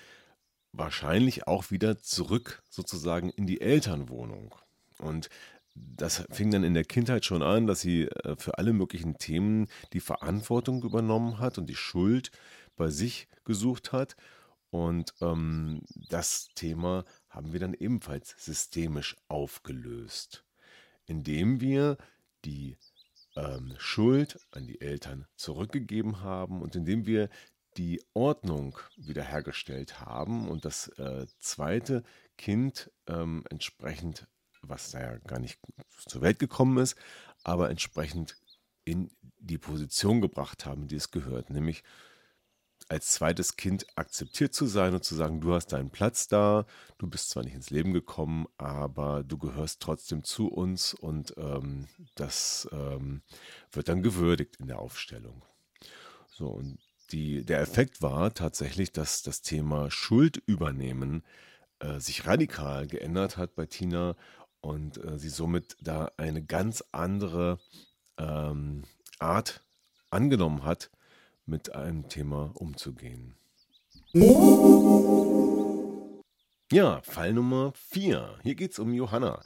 wahrscheinlich 0.73 1.47
auch 1.47 1.71
wieder 1.71 1.99
zurück 1.99 2.62
sozusagen 2.69 3.30
in 3.30 3.47
die 3.47 3.61
Elternwohnung. 3.61 4.54
Und 4.99 5.28
das 5.75 6.25
fing 6.30 6.50
dann 6.50 6.65
in 6.65 6.75
der 6.75 6.84
Kindheit 6.84 7.25
schon 7.25 7.43
an, 7.43 7.67
dass 7.67 7.80
sie 7.80 8.02
äh, 8.04 8.36
für 8.36 8.58
alle 8.58 8.73
möglichen 8.73 9.19
Themen 9.19 9.69
die 9.93 10.00
Verantwortung 10.00 10.82
übernommen 10.82 11.39
hat 11.39 11.58
und 11.58 11.67
die 11.67 11.76
Schuld 11.76 12.30
bei 12.80 12.88
sich 12.88 13.28
gesucht 13.45 13.93
hat. 13.93 14.16
Und 14.71 15.12
ähm, 15.21 15.82
das 16.08 16.49
Thema 16.54 17.04
haben 17.28 17.52
wir 17.52 17.60
dann 17.60 17.75
ebenfalls 17.75 18.34
systemisch 18.38 19.16
aufgelöst, 19.28 20.45
indem 21.04 21.60
wir 21.60 21.99
die 22.47 22.78
ähm, 23.36 23.75
Schuld 23.76 24.40
an 24.52 24.66
die 24.66 24.80
Eltern 24.80 25.26
zurückgegeben 25.36 26.23
haben 26.23 26.62
und 26.62 26.75
indem 26.75 27.04
wir 27.04 27.28
die 27.76 28.02
Ordnung 28.14 28.78
wiederhergestellt 28.97 30.00
haben 30.00 30.49
und 30.49 30.64
das 30.64 30.88
äh, 30.97 31.26
zweite 31.38 32.02
Kind 32.38 32.90
ähm, 33.06 33.45
entsprechend, 33.50 34.26
was 34.62 34.90
da 34.90 35.00
ja 35.00 35.19
gar 35.19 35.38
nicht 35.38 35.58
zur 36.06 36.23
Welt 36.23 36.38
gekommen 36.38 36.78
ist, 36.78 36.97
aber 37.45 37.69
entsprechend 37.69 38.38
in 38.84 39.10
die 39.38 39.58
Position 39.58 40.23
gebracht 40.23 40.64
haben, 40.64 40.88
die 40.88 40.97
es 40.97 41.10
gehört, 41.10 41.50
nämlich 41.50 41.84
als 42.88 43.12
zweites 43.12 43.56
Kind 43.56 43.86
akzeptiert 43.97 44.54
zu 44.54 44.66
sein 44.66 44.95
und 44.95 45.04
zu 45.04 45.14
sagen, 45.14 45.40
du 45.40 45.54
hast 45.54 45.69
deinen 45.69 45.90
Platz 45.90 46.28
da, 46.28 46.66
du 46.99 47.06
bist 47.06 47.30
zwar 47.30 47.45
nicht 47.45 47.54
ins 47.54 47.71
Leben 47.71 47.93
gekommen, 47.93 48.47
aber 48.58 49.23
du 49.23 49.38
gehörst 49.38 49.80
trotzdem 49.80 50.25
zu 50.25 50.49
uns 50.49 50.95
und 50.95 51.34
ähm, 51.36 51.86
das 52.14 52.69
ähm, 52.73 53.23
wird 53.73 53.88
dann 53.88 54.02
gewürdigt 54.02 54.56
in 54.56 54.66
der 54.66 54.78
Aufstellung. 54.78 55.45
So, 56.28 56.49
und 56.49 56.78
die, 57.12 57.45
der 57.45 57.60
Effekt 57.60 58.02
war 58.02 58.34
tatsächlich, 58.34 58.93
dass 58.93 59.23
das 59.23 59.43
Thema 59.43 59.90
Schuld 59.90 60.36
übernehmen 60.47 61.25
äh, 61.80 61.99
sich 62.00 62.26
radikal 62.26 62.86
geändert 62.86 63.36
hat 63.36 63.54
bei 63.54 63.66
Tina 63.66 64.16
und 64.60 65.02
äh, 65.04 65.19
sie 65.19 65.28
somit 65.28 65.76
da 65.80 66.10
eine 66.16 66.43
ganz 66.43 66.84
andere 66.93 67.58
ähm, 68.19 68.84
Art 69.19 69.64
angenommen 70.10 70.64
hat, 70.64 70.90
mit 71.50 71.75
einem 71.75 72.08
Thema 72.08 72.52
umzugehen. 72.54 73.34
Ja, 76.73 77.02
Fall 77.02 77.32
Nummer 77.32 77.73
4. 77.75 78.39
Hier 78.45 78.54
geht 78.54 78.73
es 78.73 78.78
um 78.78 78.95
Johanna. 78.95 79.43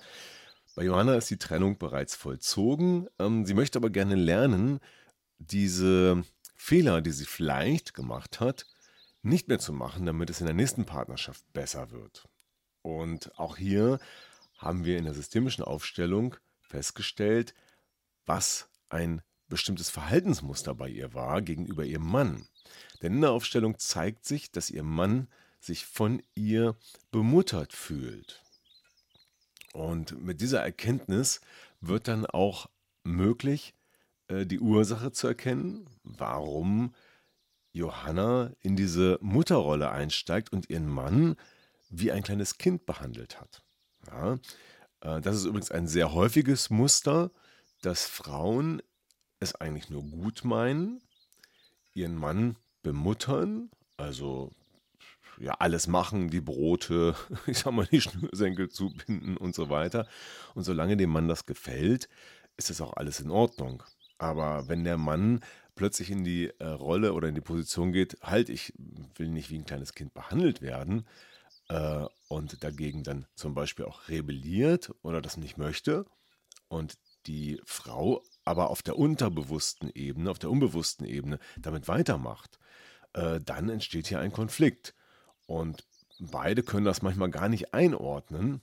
Bei 0.76 0.84
Johanna 0.84 1.16
ist 1.16 1.30
die 1.30 1.38
Trennung 1.38 1.78
bereits 1.78 2.14
vollzogen. 2.14 3.08
Ähm, 3.18 3.46
sie 3.46 3.54
möchte 3.54 3.78
aber 3.78 3.90
gerne 3.90 4.16
lernen, 4.16 4.80
diese 5.38 6.22
Fehler, 6.54 7.00
die 7.00 7.12
sie 7.12 7.24
vielleicht 7.24 7.94
gemacht 7.94 8.40
hat, 8.40 8.66
nicht 9.22 9.48
mehr 9.48 9.58
zu 9.58 9.72
machen, 9.72 10.04
damit 10.04 10.28
es 10.28 10.40
in 10.40 10.46
der 10.46 10.54
nächsten 10.54 10.84
Partnerschaft 10.84 11.50
besser 11.54 11.90
wird. 11.90 12.28
Und 12.82 13.38
auch 13.38 13.56
hier 13.56 13.98
haben 14.58 14.84
wir 14.84 14.98
in 14.98 15.04
der 15.04 15.14
systemischen 15.14 15.64
Aufstellung 15.64 16.36
festgestellt, 16.60 17.54
was 18.26 18.68
ein 18.90 19.22
bestimmtes 19.48 19.90
Verhaltensmuster 19.90 20.74
bei 20.74 20.88
ihr 20.88 21.14
war 21.14 21.42
gegenüber 21.42 21.84
ihrem 21.84 22.10
Mann. 22.10 22.46
Denn 23.02 23.14
in 23.14 23.20
der 23.20 23.32
Aufstellung 23.32 23.78
zeigt 23.78 24.24
sich, 24.24 24.50
dass 24.50 24.70
ihr 24.70 24.82
Mann 24.82 25.28
sich 25.60 25.86
von 25.86 26.22
ihr 26.34 26.76
bemuttert 27.10 27.72
fühlt. 27.72 28.42
Und 29.72 30.20
mit 30.22 30.40
dieser 30.40 30.62
Erkenntnis 30.62 31.40
wird 31.80 32.08
dann 32.08 32.26
auch 32.26 32.68
möglich, 33.02 33.74
äh, 34.28 34.46
die 34.46 34.60
Ursache 34.60 35.12
zu 35.12 35.26
erkennen, 35.26 35.86
warum 36.02 36.94
Johanna 37.72 38.52
in 38.60 38.76
diese 38.76 39.18
Mutterrolle 39.20 39.90
einsteigt 39.90 40.52
und 40.52 40.70
ihren 40.70 40.88
Mann 40.88 41.36
wie 41.90 42.12
ein 42.12 42.22
kleines 42.22 42.56
Kind 42.56 42.86
behandelt 42.86 43.40
hat. 43.40 43.62
Ja, 44.06 44.34
äh, 45.00 45.20
das 45.20 45.36
ist 45.36 45.44
übrigens 45.44 45.70
ein 45.70 45.88
sehr 45.88 46.12
häufiges 46.12 46.70
Muster, 46.70 47.30
dass 47.82 48.06
Frauen 48.06 48.80
es 49.44 49.54
eigentlich 49.54 49.90
nur 49.90 50.02
gut 50.02 50.44
meinen, 50.44 51.00
ihren 51.94 52.16
Mann 52.16 52.56
bemuttern, 52.82 53.70
also 53.96 54.50
ja, 55.38 55.54
alles 55.54 55.86
machen, 55.86 56.30
die 56.30 56.40
Brote, 56.40 57.14
ich 57.46 57.58
sag 57.58 57.72
mal, 57.72 57.86
die 57.86 58.00
Schnürsenkel 58.00 58.68
zubinden 58.68 59.36
und 59.36 59.54
so 59.54 59.70
weiter. 59.70 60.06
Und 60.54 60.64
solange 60.64 60.96
dem 60.96 61.10
Mann 61.10 61.28
das 61.28 61.46
gefällt, 61.46 62.08
ist 62.56 62.70
es 62.70 62.80
auch 62.80 62.94
alles 62.94 63.20
in 63.20 63.30
Ordnung. 63.30 63.82
Aber 64.18 64.68
wenn 64.68 64.84
der 64.84 64.96
Mann 64.96 65.40
plötzlich 65.74 66.10
in 66.10 66.24
die 66.24 66.50
äh, 66.60 66.66
Rolle 66.66 67.14
oder 67.14 67.28
in 67.28 67.34
die 67.34 67.40
Position 67.40 67.92
geht, 67.92 68.16
halt, 68.22 68.48
ich 68.48 68.72
will 69.16 69.28
nicht 69.28 69.50
wie 69.50 69.58
ein 69.58 69.66
kleines 69.66 69.94
Kind 69.94 70.14
behandelt 70.14 70.62
werden 70.62 71.06
äh, 71.68 72.06
und 72.28 72.62
dagegen 72.62 73.02
dann 73.02 73.26
zum 73.34 73.54
Beispiel 73.54 73.84
auch 73.84 74.08
rebelliert 74.08 74.94
oder 75.02 75.20
das 75.20 75.36
nicht 75.36 75.58
möchte 75.58 76.06
und 76.68 76.96
die 77.26 77.60
Frau 77.64 78.22
aber 78.44 78.70
auf 78.70 78.82
der 78.82 78.98
unterbewussten 78.98 79.90
Ebene, 79.94 80.30
auf 80.30 80.38
der 80.38 80.50
unbewussten 80.50 81.06
Ebene 81.06 81.38
damit 81.58 81.88
weitermacht, 81.88 82.58
äh, 83.14 83.40
dann 83.40 83.68
entsteht 83.68 84.06
hier 84.06 84.20
ein 84.20 84.32
Konflikt. 84.32 84.94
Und 85.46 85.86
beide 86.18 86.62
können 86.62 86.84
das 86.84 87.02
manchmal 87.02 87.30
gar 87.30 87.48
nicht 87.48 87.74
einordnen. 87.74 88.60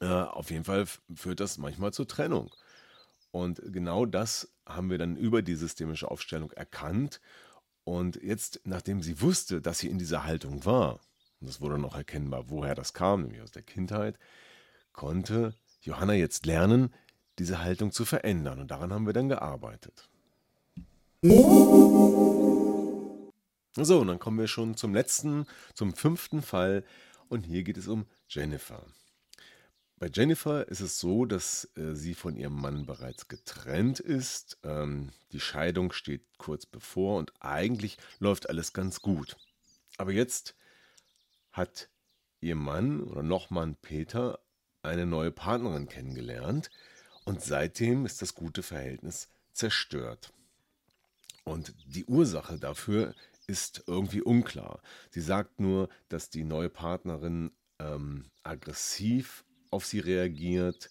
Äh, 0.00 0.06
auf 0.06 0.50
jeden 0.50 0.64
Fall 0.64 0.86
führt 1.14 1.40
das 1.40 1.58
manchmal 1.58 1.92
zur 1.92 2.06
Trennung. 2.06 2.50
Und 3.30 3.60
genau 3.72 4.06
das 4.06 4.52
haben 4.66 4.90
wir 4.90 4.98
dann 4.98 5.16
über 5.16 5.42
die 5.42 5.56
systemische 5.56 6.10
Aufstellung 6.10 6.50
erkannt. 6.52 7.20
Und 7.84 8.16
jetzt, 8.22 8.60
nachdem 8.64 9.02
sie 9.02 9.20
wusste, 9.20 9.60
dass 9.60 9.78
sie 9.78 9.88
in 9.88 9.98
dieser 9.98 10.24
Haltung 10.24 10.64
war, 10.64 11.00
und 11.40 11.48
das 11.48 11.60
wurde 11.60 11.78
noch 11.78 11.94
erkennbar, 11.96 12.50
woher 12.50 12.74
das 12.74 12.92
kam, 12.92 13.22
nämlich 13.22 13.42
aus 13.42 13.50
der 13.50 13.62
Kindheit, 13.62 14.18
konnte 14.92 15.54
Johanna 15.80 16.14
jetzt 16.14 16.46
lernen, 16.46 16.92
diese 17.38 17.60
Haltung 17.60 17.92
zu 17.92 18.04
verändern. 18.04 18.60
Und 18.60 18.70
daran 18.70 18.92
haben 18.92 19.06
wir 19.06 19.12
dann 19.12 19.28
gearbeitet. 19.28 20.08
So, 23.76 24.00
und 24.00 24.08
dann 24.08 24.18
kommen 24.18 24.38
wir 24.38 24.48
schon 24.48 24.76
zum 24.76 24.94
letzten, 24.94 25.46
zum 25.74 25.94
fünften 25.94 26.42
Fall. 26.42 26.84
Und 27.28 27.44
hier 27.44 27.62
geht 27.62 27.76
es 27.76 27.88
um 27.88 28.06
Jennifer. 28.28 28.84
Bei 29.98 30.08
Jennifer 30.12 30.68
ist 30.68 30.80
es 30.80 31.00
so, 31.00 31.24
dass 31.24 31.68
äh, 31.76 31.94
sie 31.94 32.14
von 32.14 32.36
ihrem 32.36 32.54
Mann 32.54 32.86
bereits 32.86 33.26
getrennt 33.26 33.98
ist. 33.98 34.58
Ähm, 34.62 35.10
die 35.32 35.40
Scheidung 35.40 35.92
steht 35.92 36.22
kurz 36.38 36.66
bevor 36.66 37.18
und 37.18 37.32
eigentlich 37.40 37.98
läuft 38.20 38.48
alles 38.48 38.72
ganz 38.72 39.02
gut. 39.02 39.36
Aber 39.96 40.12
jetzt 40.12 40.54
hat 41.50 41.90
ihr 42.40 42.54
Mann 42.54 43.02
oder 43.02 43.24
Nochmann 43.24 43.74
Peter 43.74 44.38
eine 44.82 45.04
neue 45.04 45.32
Partnerin 45.32 45.88
kennengelernt 45.88 46.70
und 47.28 47.42
seitdem 47.42 48.06
ist 48.06 48.22
das 48.22 48.34
gute 48.34 48.62
Verhältnis 48.62 49.28
zerstört. 49.52 50.32
Und 51.44 51.74
die 51.84 52.06
Ursache 52.06 52.58
dafür 52.58 53.14
ist 53.46 53.84
irgendwie 53.86 54.22
unklar. 54.22 54.80
Sie 55.10 55.20
sagt 55.20 55.60
nur, 55.60 55.90
dass 56.08 56.30
die 56.30 56.42
neue 56.42 56.70
Partnerin 56.70 57.50
ähm, 57.80 58.30
aggressiv 58.44 59.44
auf 59.70 59.84
sie 59.84 60.00
reagiert 60.00 60.88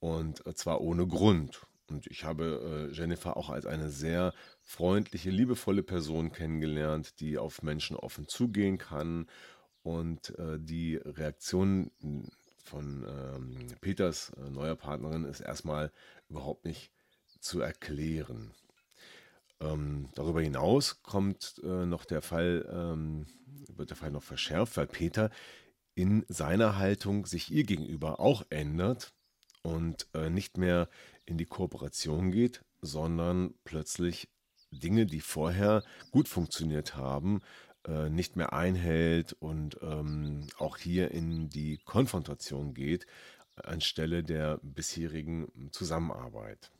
und 0.00 0.44
äh, 0.44 0.54
zwar 0.54 0.80
ohne 0.80 1.06
Grund. 1.06 1.60
Und 1.86 2.08
ich 2.08 2.24
habe 2.24 2.90
äh, 2.90 2.92
Jennifer 2.92 3.36
auch 3.36 3.48
als 3.48 3.64
eine 3.64 3.90
sehr 3.90 4.34
freundliche, 4.62 5.30
liebevolle 5.30 5.84
Person 5.84 6.32
kennengelernt, 6.32 7.20
die 7.20 7.38
auf 7.38 7.62
Menschen 7.62 7.94
offen 7.94 8.26
zugehen 8.26 8.76
kann. 8.76 9.28
Und 9.84 10.36
äh, 10.36 10.58
die 10.58 10.96
Reaktion 10.96 11.92
von 12.70 13.04
ähm, 13.04 13.66
Peters 13.80 14.32
äh, 14.36 14.48
neuer 14.48 14.76
Partnerin 14.76 15.24
ist 15.24 15.40
erstmal 15.40 15.92
überhaupt 16.28 16.64
nicht 16.64 16.92
zu 17.40 17.60
erklären. 17.60 18.52
Ähm, 19.60 20.08
darüber 20.14 20.40
hinaus 20.40 21.02
kommt 21.02 21.60
äh, 21.64 21.84
noch 21.86 22.04
der 22.04 22.22
Fall, 22.22 22.68
ähm, 22.72 23.26
wird 23.74 23.90
der 23.90 23.96
Fall 23.96 24.12
noch 24.12 24.22
verschärft, 24.22 24.76
weil 24.76 24.86
Peter 24.86 25.30
in 25.94 26.24
seiner 26.28 26.78
Haltung 26.78 27.26
sich 27.26 27.50
ihr 27.50 27.64
gegenüber 27.64 28.20
auch 28.20 28.44
ändert 28.50 29.12
und 29.62 30.06
äh, 30.14 30.30
nicht 30.30 30.56
mehr 30.56 30.88
in 31.26 31.36
die 31.36 31.46
Kooperation 31.46 32.30
geht, 32.30 32.64
sondern 32.80 33.54
plötzlich 33.64 34.28
Dinge, 34.70 35.06
die 35.06 35.20
vorher 35.20 35.82
gut 36.12 36.28
funktioniert 36.28 36.94
haben, 36.94 37.40
äh, 37.86 38.08
nicht 38.08 38.36
mehr 38.36 38.52
einhält 38.52 39.32
und 39.34 39.78
ähm, 39.82 40.46
auch 40.58 40.76
hier 40.76 41.10
in 41.10 41.48
die 41.48 41.78
Konfrontation 41.78 42.74
geht, 42.74 43.06
anstelle 43.56 44.22
der 44.22 44.58
bisherigen 44.62 45.70
Zusammenarbeit. 45.72 46.70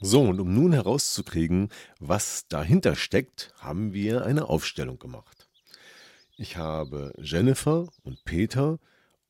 So, 0.00 0.22
und 0.22 0.40
um 0.40 0.52
nun 0.52 0.72
herauszukriegen, 0.72 1.70
was 2.00 2.48
dahinter 2.48 2.96
steckt, 2.96 3.54
haben 3.58 3.92
wir 3.92 4.24
eine 4.24 4.48
Aufstellung 4.48 4.98
gemacht. 4.98 5.48
Ich 6.36 6.56
habe 6.56 7.12
Jennifer 7.18 7.86
und 8.02 8.24
Peter 8.24 8.80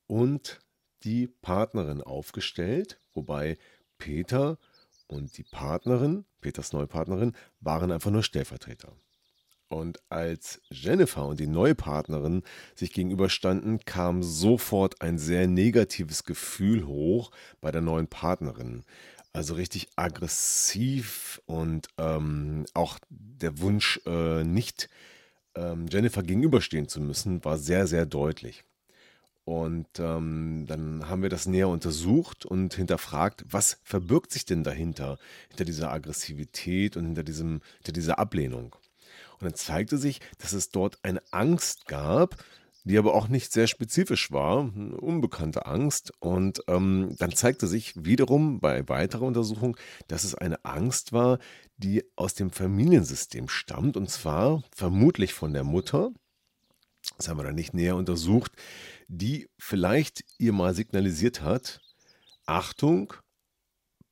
und 0.06 0.60
die 1.04 1.26
Partnerin 1.26 2.00
aufgestellt, 2.00 2.98
wobei 3.12 3.58
Peter 3.98 4.58
und 5.06 5.36
die 5.36 5.44
Partnerin, 5.44 6.24
Peters 6.40 6.72
neue 6.72 6.86
Partnerin, 6.86 7.36
waren 7.60 7.92
einfach 7.92 8.10
nur 8.10 8.22
Stellvertreter. 8.22 8.96
Und 9.74 9.98
als 10.08 10.60
Jennifer 10.70 11.26
und 11.26 11.40
die 11.40 11.48
neue 11.48 11.74
Partnerin 11.74 12.44
sich 12.76 12.92
gegenüberstanden, 12.92 13.80
kam 13.84 14.22
sofort 14.22 15.02
ein 15.02 15.18
sehr 15.18 15.48
negatives 15.48 16.22
Gefühl 16.22 16.86
hoch 16.86 17.32
bei 17.60 17.72
der 17.72 17.80
neuen 17.80 18.06
Partnerin. 18.06 18.84
Also 19.32 19.54
richtig 19.54 19.88
aggressiv 19.96 21.42
und 21.46 21.88
ähm, 21.98 22.66
auch 22.72 23.00
der 23.10 23.58
Wunsch, 23.58 24.00
äh, 24.06 24.44
nicht 24.44 24.88
ähm, 25.56 25.86
Jennifer 25.90 26.22
gegenüberstehen 26.22 26.86
zu 26.86 27.00
müssen, 27.00 27.44
war 27.44 27.58
sehr, 27.58 27.88
sehr 27.88 28.06
deutlich. 28.06 28.62
Und 29.44 29.88
ähm, 29.98 30.66
dann 30.68 31.08
haben 31.08 31.22
wir 31.22 31.30
das 31.30 31.46
näher 31.46 31.68
untersucht 31.68 32.46
und 32.46 32.74
hinterfragt, 32.74 33.44
was 33.50 33.80
verbirgt 33.82 34.30
sich 34.30 34.44
denn 34.44 34.62
dahinter, 34.62 35.18
hinter 35.48 35.64
dieser 35.64 35.90
Aggressivität 35.90 36.96
und 36.96 37.06
hinter, 37.06 37.24
diesem, 37.24 37.60
hinter 37.78 37.92
dieser 37.92 38.20
Ablehnung. 38.20 38.76
Und 39.44 39.50
dann 39.50 39.58
zeigte 39.58 39.98
sich, 39.98 40.20
dass 40.38 40.54
es 40.54 40.70
dort 40.70 40.98
eine 41.02 41.22
Angst 41.30 41.86
gab, 41.86 42.42
die 42.84 42.96
aber 42.96 43.14
auch 43.14 43.28
nicht 43.28 43.52
sehr 43.52 43.66
spezifisch 43.66 44.32
war, 44.32 44.72
eine 44.74 44.96
unbekannte 44.96 45.66
Angst. 45.66 46.12
Und 46.18 46.62
ähm, 46.66 47.14
dann 47.18 47.32
zeigte 47.32 47.66
sich 47.66 47.92
wiederum 47.94 48.60
bei 48.60 48.88
weiterer 48.88 49.26
Untersuchung, 49.26 49.76
dass 50.08 50.24
es 50.24 50.34
eine 50.34 50.64
Angst 50.64 51.12
war, 51.12 51.38
die 51.76 52.04
aus 52.16 52.32
dem 52.32 52.50
Familiensystem 52.50 53.48
stammt, 53.48 53.98
und 53.98 54.08
zwar 54.08 54.62
vermutlich 54.74 55.34
von 55.34 55.52
der 55.52 55.64
Mutter, 55.64 56.10
das 57.18 57.28
haben 57.28 57.38
wir 57.38 57.44
dann 57.44 57.54
nicht 57.54 57.74
näher 57.74 57.96
untersucht, 57.96 58.52
die 59.08 59.46
vielleicht 59.58 60.24
ihr 60.38 60.54
mal 60.54 60.74
signalisiert 60.74 61.42
hat, 61.42 61.80
Achtung, 62.46 63.12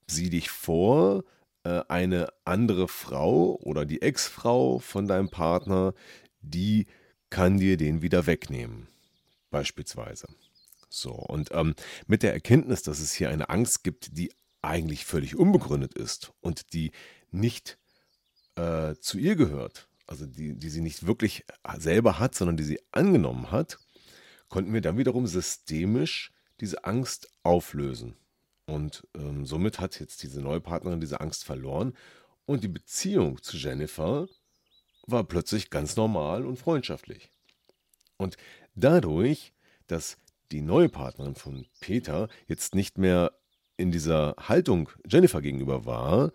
sieh 0.06 0.28
dich 0.28 0.50
vor, 0.50 1.24
eine 1.68 2.28
andere 2.44 2.88
Frau 2.88 3.56
oder 3.62 3.84
die 3.84 4.02
Ex-Frau 4.02 4.78
von 4.78 5.06
deinem 5.06 5.30
Partner, 5.30 5.94
die 6.40 6.86
kann 7.30 7.58
dir 7.58 7.76
den 7.76 8.02
wieder 8.02 8.26
wegnehmen. 8.26 8.88
Beispielsweise. 9.50 10.26
So, 10.88 11.12
und 11.12 11.50
ähm, 11.52 11.74
mit 12.06 12.22
der 12.22 12.32
Erkenntnis, 12.32 12.82
dass 12.82 13.00
es 13.00 13.12
hier 13.12 13.30
eine 13.30 13.48
Angst 13.48 13.82
gibt, 13.84 14.16
die 14.18 14.32
eigentlich 14.60 15.04
völlig 15.04 15.36
unbegründet 15.36 15.94
ist 15.94 16.32
und 16.40 16.72
die 16.74 16.92
nicht 17.30 17.78
äh, 18.56 18.94
zu 19.00 19.18
ihr 19.18 19.36
gehört, 19.36 19.88
also 20.06 20.26
die, 20.26 20.54
die 20.54 20.68
sie 20.68 20.82
nicht 20.82 21.06
wirklich 21.06 21.44
selber 21.78 22.18
hat, 22.18 22.34
sondern 22.34 22.56
die 22.56 22.64
sie 22.64 22.80
angenommen 22.92 23.50
hat, 23.50 23.78
konnten 24.48 24.74
wir 24.74 24.82
dann 24.82 24.98
wiederum 24.98 25.26
systemisch 25.26 26.32
diese 26.60 26.84
Angst 26.84 27.28
auflösen. 27.42 28.16
Und 28.72 29.06
ähm, 29.14 29.44
somit 29.44 29.80
hat 29.80 30.00
jetzt 30.00 30.22
diese 30.22 30.40
neue 30.40 30.60
Partnerin 30.60 30.98
diese 30.98 31.20
Angst 31.20 31.44
verloren 31.44 31.92
und 32.46 32.64
die 32.64 32.68
Beziehung 32.68 33.42
zu 33.42 33.58
Jennifer 33.58 34.26
war 35.06 35.24
plötzlich 35.24 35.68
ganz 35.68 35.96
normal 35.96 36.46
und 36.46 36.56
freundschaftlich. 36.56 37.28
Und 38.16 38.38
dadurch, 38.74 39.52
dass 39.88 40.16
die 40.52 40.62
neue 40.62 40.88
Partnerin 40.88 41.34
von 41.34 41.66
Peter 41.80 42.28
jetzt 42.48 42.74
nicht 42.74 42.96
mehr 42.96 43.32
in 43.76 43.92
dieser 43.92 44.36
Haltung 44.38 44.88
Jennifer 45.06 45.42
gegenüber 45.42 45.84
war, 45.84 46.32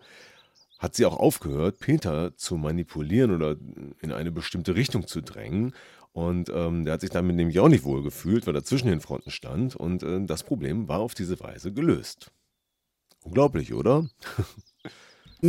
hat 0.78 0.94
sie 0.94 1.06
auch 1.06 1.16
aufgehört, 1.16 1.80
Peter 1.80 2.36
zu 2.36 2.56
manipulieren 2.56 3.34
oder 3.34 3.56
in 4.00 4.12
eine 4.12 4.30
bestimmte 4.30 4.76
Richtung 4.76 5.08
zu 5.08 5.22
drängen. 5.22 5.74
Und 6.18 6.50
ähm, 6.52 6.84
der 6.84 6.94
hat 6.94 7.00
sich 7.00 7.10
damit 7.10 7.36
nämlich 7.36 7.60
auch 7.60 7.68
nicht 7.68 7.84
wohl 7.84 8.02
gefühlt, 8.02 8.48
weil 8.48 8.56
er 8.56 8.64
zwischen 8.64 8.88
den 8.88 9.00
Fronten 9.00 9.30
stand. 9.30 9.76
Und 9.76 10.02
äh, 10.02 10.26
das 10.26 10.42
Problem 10.42 10.88
war 10.88 10.98
auf 10.98 11.14
diese 11.14 11.38
Weise 11.38 11.72
gelöst. 11.72 12.32
Unglaublich, 13.22 13.72
oder? 13.72 14.08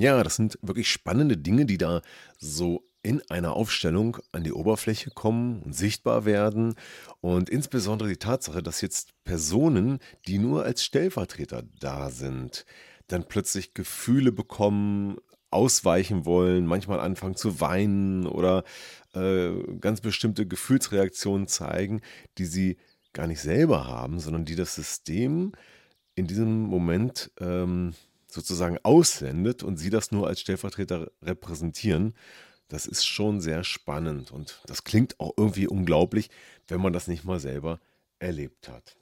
Ja, 0.00 0.22
das 0.22 0.36
sind 0.36 0.60
wirklich 0.62 0.88
spannende 0.88 1.36
Dinge, 1.36 1.66
die 1.66 1.76
da 1.76 2.02
so 2.38 2.84
in 3.02 3.20
einer 3.30 3.54
Aufstellung 3.54 4.16
an 4.30 4.44
die 4.44 4.52
Oberfläche 4.52 5.10
kommen 5.10 5.60
und 5.60 5.74
sichtbar 5.74 6.24
werden. 6.24 6.76
Und 7.20 7.50
insbesondere 7.50 8.08
die 8.08 8.16
Tatsache, 8.16 8.62
dass 8.62 8.80
jetzt 8.80 9.12
Personen, 9.24 9.98
die 10.28 10.38
nur 10.38 10.64
als 10.64 10.84
Stellvertreter 10.84 11.64
da 11.80 12.10
sind, 12.10 12.64
dann 13.08 13.26
plötzlich 13.26 13.74
Gefühle 13.74 14.30
bekommen, 14.30 15.18
ausweichen 15.50 16.24
wollen, 16.24 16.66
manchmal 16.66 17.00
anfangen 17.00 17.36
zu 17.36 17.60
weinen 17.60 18.26
oder 18.26 18.64
äh, 19.14 19.50
ganz 19.80 20.00
bestimmte 20.00 20.46
Gefühlsreaktionen 20.46 21.46
zeigen, 21.46 22.02
die 22.36 22.44
sie 22.44 22.76
gar 23.12 23.26
nicht 23.26 23.40
selber 23.40 23.86
haben, 23.86 24.20
sondern 24.20 24.44
die 24.44 24.56
das 24.56 24.74
System 24.74 25.52
in 26.14 26.26
diesem 26.26 26.62
Moment 26.62 27.30
ähm, 27.40 27.94
sozusagen 28.26 28.78
aussendet 28.82 29.62
und 29.62 29.78
sie 29.78 29.90
das 29.90 30.12
nur 30.12 30.26
als 30.26 30.40
Stellvertreter 30.40 31.10
repräsentieren. 31.22 32.14
Das 32.68 32.84
ist 32.84 33.06
schon 33.06 33.40
sehr 33.40 33.64
spannend 33.64 34.30
und 34.30 34.60
das 34.66 34.84
klingt 34.84 35.18
auch 35.18 35.32
irgendwie 35.38 35.66
unglaublich, 35.66 36.28
wenn 36.66 36.82
man 36.82 36.92
das 36.92 37.08
nicht 37.08 37.24
mal 37.24 37.40
selber 37.40 37.80
erlebt 38.18 38.68
hat. 38.68 38.97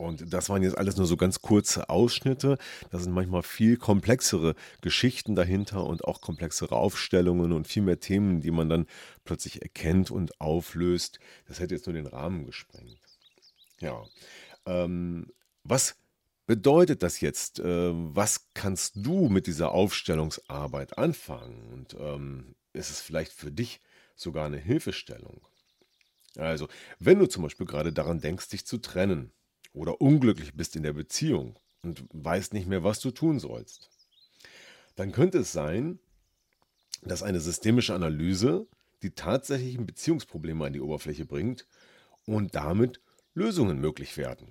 Und 0.00 0.32
das 0.32 0.48
waren 0.48 0.62
jetzt 0.62 0.78
alles 0.78 0.96
nur 0.96 1.06
so 1.06 1.18
ganz 1.18 1.42
kurze 1.42 1.90
Ausschnitte. 1.90 2.56
Da 2.90 2.98
sind 2.98 3.12
manchmal 3.12 3.42
viel 3.42 3.76
komplexere 3.76 4.54
Geschichten 4.80 5.34
dahinter 5.34 5.84
und 5.84 6.04
auch 6.04 6.22
komplexere 6.22 6.74
Aufstellungen 6.74 7.52
und 7.52 7.68
viel 7.68 7.82
mehr 7.82 8.00
Themen, 8.00 8.40
die 8.40 8.50
man 8.50 8.70
dann 8.70 8.86
plötzlich 9.24 9.60
erkennt 9.60 10.10
und 10.10 10.40
auflöst. 10.40 11.20
Das 11.46 11.60
hätte 11.60 11.74
jetzt 11.74 11.86
nur 11.86 11.92
den 11.92 12.06
Rahmen 12.06 12.46
gesprengt. 12.46 12.98
Ja. 13.78 14.02
Ähm, 14.64 15.26
was 15.64 15.96
bedeutet 16.46 17.02
das 17.02 17.20
jetzt? 17.20 17.60
Äh, 17.60 17.90
was 17.92 18.48
kannst 18.54 18.94
du 18.96 19.28
mit 19.28 19.46
dieser 19.46 19.72
Aufstellungsarbeit 19.72 20.96
anfangen? 20.96 21.68
Und 21.74 21.94
ähm, 22.00 22.54
ist 22.72 22.88
es 22.88 23.02
vielleicht 23.02 23.32
für 23.32 23.52
dich 23.52 23.82
sogar 24.16 24.46
eine 24.46 24.58
Hilfestellung? 24.58 25.46
Also, 26.36 26.68
wenn 26.98 27.18
du 27.18 27.26
zum 27.26 27.42
Beispiel 27.42 27.66
gerade 27.66 27.92
daran 27.92 28.20
denkst, 28.20 28.48
dich 28.48 28.64
zu 28.64 28.78
trennen, 28.78 29.32
oder 29.72 30.00
unglücklich 30.00 30.54
bist 30.54 30.76
in 30.76 30.82
der 30.82 30.92
Beziehung 30.92 31.58
und 31.82 32.04
weißt 32.12 32.52
nicht 32.52 32.66
mehr, 32.66 32.84
was 32.84 33.00
du 33.00 33.10
tun 33.10 33.38
sollst, 33.38 33.90
dann 34.96 35.12
könnte 35.12 35.38
es 35.38 35.52
sein, 35.52 35.98
dass 37.02 37.22
eine 37.22 37.40
systemische 37.40 37.94
Analyse 37.94 38.66
die 39.02 39.12
tatsächlichen 39.12 39.86
Beziehungsprobleme 39.86 40.66
an 40.66 40.72
die 40.72 40.80
Oberfläche 40.80 41.24
bringt 41.24 41.66
und 42.26 42.54
damit 42.54 43.00
Lösungen 43.34 43.80
möglich 43.80 44.16
werden. 44.16 44.48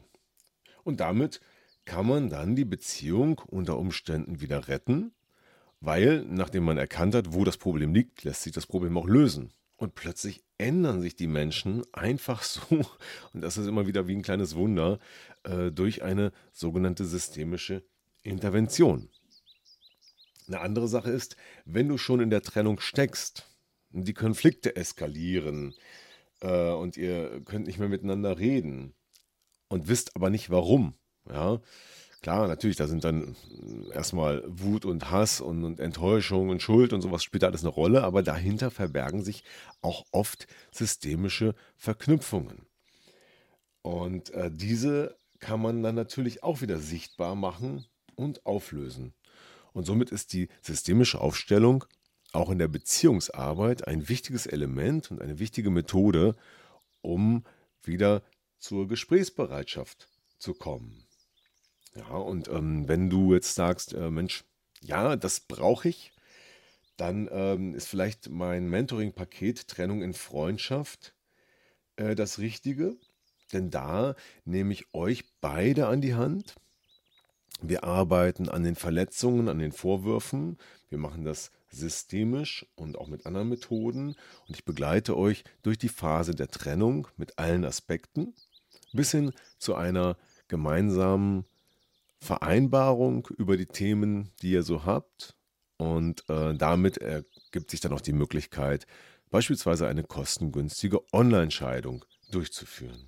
Und 0.84 1.00
damit 1.00 1.42
kann 1.86 2.08
man 2.08 2.30
dann 2.30 2.56
die 2.56 2.66
Beziehung 2.66 3.40
unter 3.48 3.78
Umständen 3.78 4.42
wieder 4.42 4.68
retten, 4.68 5.12
weil 5.82 6.26
nachdem 6.26 6.64
man 6.64 6.78
erkannt 6.78 7.16
hat, 7.16 7.34
wo 7.34 7.44
das 7.44 7.58
Problem 7.58 7.94
liegt, 7.94 8.24
lässt 8.24 8.44
sich 8.44 8.54
das 8.54 8.66
Problem 8.66 8.98
auch 8.98 9.08
lösen. 9.08 9.54
Und 9.80 9.96
plötzlich 9.96 10.44
ändern 10.58 11.00
sich 11.00 11.16
die 11.16 11.28
Menschen 11.28 11.84
einfach 11.94 12.44
so, 12.44 12.62
und 13.34 13.42
das 13.42 13.58
ist 13.58 13.66
immer 13.66 13.88
wieder 13.88 14.08
wie 14.08 14.16
ein 14.16 14.22
kleines 14.22 14.56
Wunder, 14.56 15.00
äh, 15.44 15.72
durch 15.72 16.04
eine 16.04 16.34
sogenannte 16.52 17.06
systemische 17.06 17.84
Intervention. 18.22 19.10
Eine 20.48 20.60
andere 20.60 20.90
Sache 20.90 21.12
ist, 21.12 21.38
wenn 21.64 21.88
du 21.88 21.98
schon 21.98 22.20
in 22.20 22.30
der 22.30 22.42
Trennung 22.42 22.82
steckst, 22.82 23.48
die 23.92 24.14
Konflikte 24.14 24.76
eskalieren 24.76 25.74
äh, 26.42 26.72
und 26.72 26.98
ihr 26.98 27.42
könnt 27.46 27.68
nicht 27.68 27.80
mehr 27.80 27.88
miteinander 27.88 28.38
reden 28.38 28.94
und 29.70 29.88
wisst 29.88 30.14
aber 30.18 30.30
nicht 30.30 30.50
warum, 30.50 30.96
ja, 31.30 31.62
Klar, 32.22 32.50
natürlich, 32.50 32.76
da 32.76 32.88
sind 32.88 33.06
dann 33.06 33.36
erstmal 33.94 34.44
Wut 34.46 34.84
und 34.84 35.10
Hass 35.10 35.40
und, 35.40 35.64
und, 35.64 35.80
Enttäuschung 35.80 36.50
und 36.50 36.62
Schuld 36.62 36.92
und 36.92 37.02
sowas 37.02 37.24
spielt 37.24 37.46
alles 37.46 37.62
eine 37.62 37.70
Rolle, 37.70 38.04
aber 38.04 38.24
dahinter 38.24 38.72
verbergen 38.72 39.24
sich 39.24 39.46
auch 39.82 40.06
oft 40.12 40.48
systemische 40.72 41.56
Verknüpfungen. 41.78 42.66
Und 43.82 44.32
äh, 44.32 44.52
diese 44.52 45.18
kann 45.40 45.62
man 45.62 45.82
dann 45.82 45.96
natürlich 45.96 46.44
auch 46.44 46.62
wieder 46.62 46.80
sichtbar 46.80 47.36
machen 47.36 47.86
und 48.16 48.46
auflösen. 48.46 49.14
Und 49.72 49.86
somit 49.86 50.12
ist 50.12 50.34
die 50.34 50.50
systemische 50.62 51.22
Aufstellung 51.22 51.86
auch 52.34 52.50
in 52.50 52.60
der 52.60 52.68
Beziehungsarbeit 52.68 53.88
ein 53.88 54.10
wichtiges 54.10 54.46
Element 54.46 55.10
und 55.10 55.22
eine 55.22 55.40
wichtige 55.40 55.70
Methode, 55.70 56.36
um 57.02 57.46
wieder 57.82 58.24
zur 58.58 58.88
Gesprächsbereitschaft 58.90 60.10
zu 60.38 60.54
kommen. 60.54 61.09
Ja, 61.96 62.10
und 62.10 62.48
ähm, 62.48 62.88
wenn 62.88 63.10
du 63.10 63.34
jetzt 63.34 63.56
sagst, 63.56 63.94
äh, 63.94 64.10
Mensch, 64.10 64.44
ja, 64.82 65.16
das 65.16 65.40
brauche 65.40 65.90
ich, 65.90 66.12
dann 66.98 67.30
ähm, 67.32 67.74
ist 67.74 67.88
vielleicht 67.88 68.30
mein 68.30 68.68
Mentoring-Paket 68.70 69.68
Trennung 69.68 70.02
in 70.02 70.14
Freundschaft 70.14 71.16
äh, 71.96 72.16
das 72.16 72.40
Richtige. 72.40 72.98
Denn 73.54 73.72
da 73.72 74.16
nehme 74.46 74.74
ich 74.74 74.94
euch 74.94 75.26
beide 75.42 75.88
an 75.88 76.02
die 76.02 76.14
Hand. 76.14 76.56
Wir 77.62 77.84
arbeiten 77.84 78.48
an 78.48 78.64
den 78.64 78.76
Verletzungen, 78.76 79.50
an 79.50 79.60
den 79.60 79.72
Vorwürfen. 79.72 80.58
Wir 80.90 80.98
machen 80.98 81.26
das 81.26 81.52
systemisch 81.70 82.66
und 82.76 82.98
auch 82.98 83.08
mit 83.08 83.26
anderen 83.26 83.50
Methoden. 83.50 84.16
Und 84.48 84.56
ich 84.56 84.66
begleite 84.66 85.18
euch 85.18 85.44
durch 85.64 85.78
die 85.78 85.90
Phase 85.90 86.36
der 86.36 86.50
Trennung 86.50 87.08
mit 87.18 87.40
allen 87.40 87.66
Aspekten 87.66 88.34
bis 88.94 89.12
hin 89.12 89.32
zu 89.58 89.76
einer 89.76 90.18
gemeinsamen 90.48 91.46
Vereinbarung 92.20 93.28
über 93.38 93.58
die 93.58 93.66
Themen, 93.66 94.32
die 94.42 94.52
ihr 94.52 94.64
so 94.64 94.86
habt. 94.86 95.36
Und 95.78 96.30
äh, 96.30 96.54
damit 96.56 96.98
ergibt 96.98 97.72
sich 97.72 97.80
dann 97.80 97.94
auch 97.94 98.02
die 98.02 98.14
Möglichkeit, 98.14 98.86
beispielsweise 99.30 99.88
eine 99.88 100.04
kostengünstige 100.04 101.02
Online-Scheidung 101.14 102.04
durchzuführen. 102.32 103.08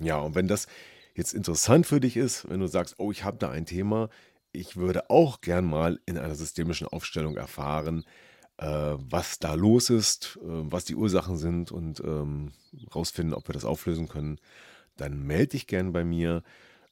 Ja, 0.00 0.18
und 0.18 0.34
wenn 0.34 0.48
das 0.48 0.66
jetzt 1.14 1.34
interessant 1.34 1.86
für 1.86 2.00
dich 2.00 2.16
ist, 2.16 2.48
wenn 2.48 2.60
du 2.60 2.66
sagst, 2.66 2.94
oh, 2.98 3.10
ich 3.10 3.24
habe 3.24 3.36
da 3.36 3.50
ein 3.50 3.66
Thema, 3.66 4.08
ich 4.52 4.76
würde 4.76 5.10
auch 5.10 5.40
gern 5.40 5.66
mal 5.66 6.00
in 6.06 6.16
einer 6.16 6.34
systemischen 6.34 6.86
Aufstellung 6.86 7.36
erfahren, 7.36 8.04
äh, 8.56 8.66
was 8.66 9.38
da 9.38 9.54
los 9.54 9.90
ist, 9.90 10.38
äh, 10.42 10.46
was 10.46 10.84
die 10.84 10.94
Ursachen 10.94 11.36
sind 11.36 11.72
und 11.72 12.00
ähm, 12.00 12.52
rausfinden, 12.94 13.34
ob 13.34 13.48
wir 13.48 13.52
das 13.52 13.64
auflösen 13.64 14.08
können, 14.08 14.40
dann 14.96 15.22
melde 15.22 15.48
dich 15.48 15.66
gern 15.66 15.92
bei 15.92 16.04
mir 16.04 16.42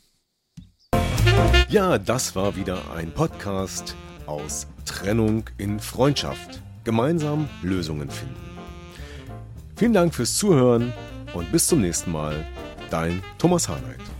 Ja, 1.67 1.97
das 1.97 2.35
war 2.35 2.55
wieder 2.55 2.91
ein 2.91 3.13
Podcast 3.13 3.95
aus 4.25 4.67
Trennung 4.85 5.49
in 5.57 5.79
Freundschaft. 5.79 6.61
Gemeinsam 6.85 7.49
Lösungen 7.61 8.09
finden. 8.09 8.35
Vielen 9.75 9.93
Dank 9.93 10.15
fürs 10.15 10.37
Zuhören 10.37 10.93
und 11.33 11.51
bis 11.51 11.67
zum 11.67 11.81
nächsten 11.81 12.11
Mal. 12.11 12.47
Dein 12.89 13.21
Thomas 13.37 13.67
Harnight. 13.67 14.16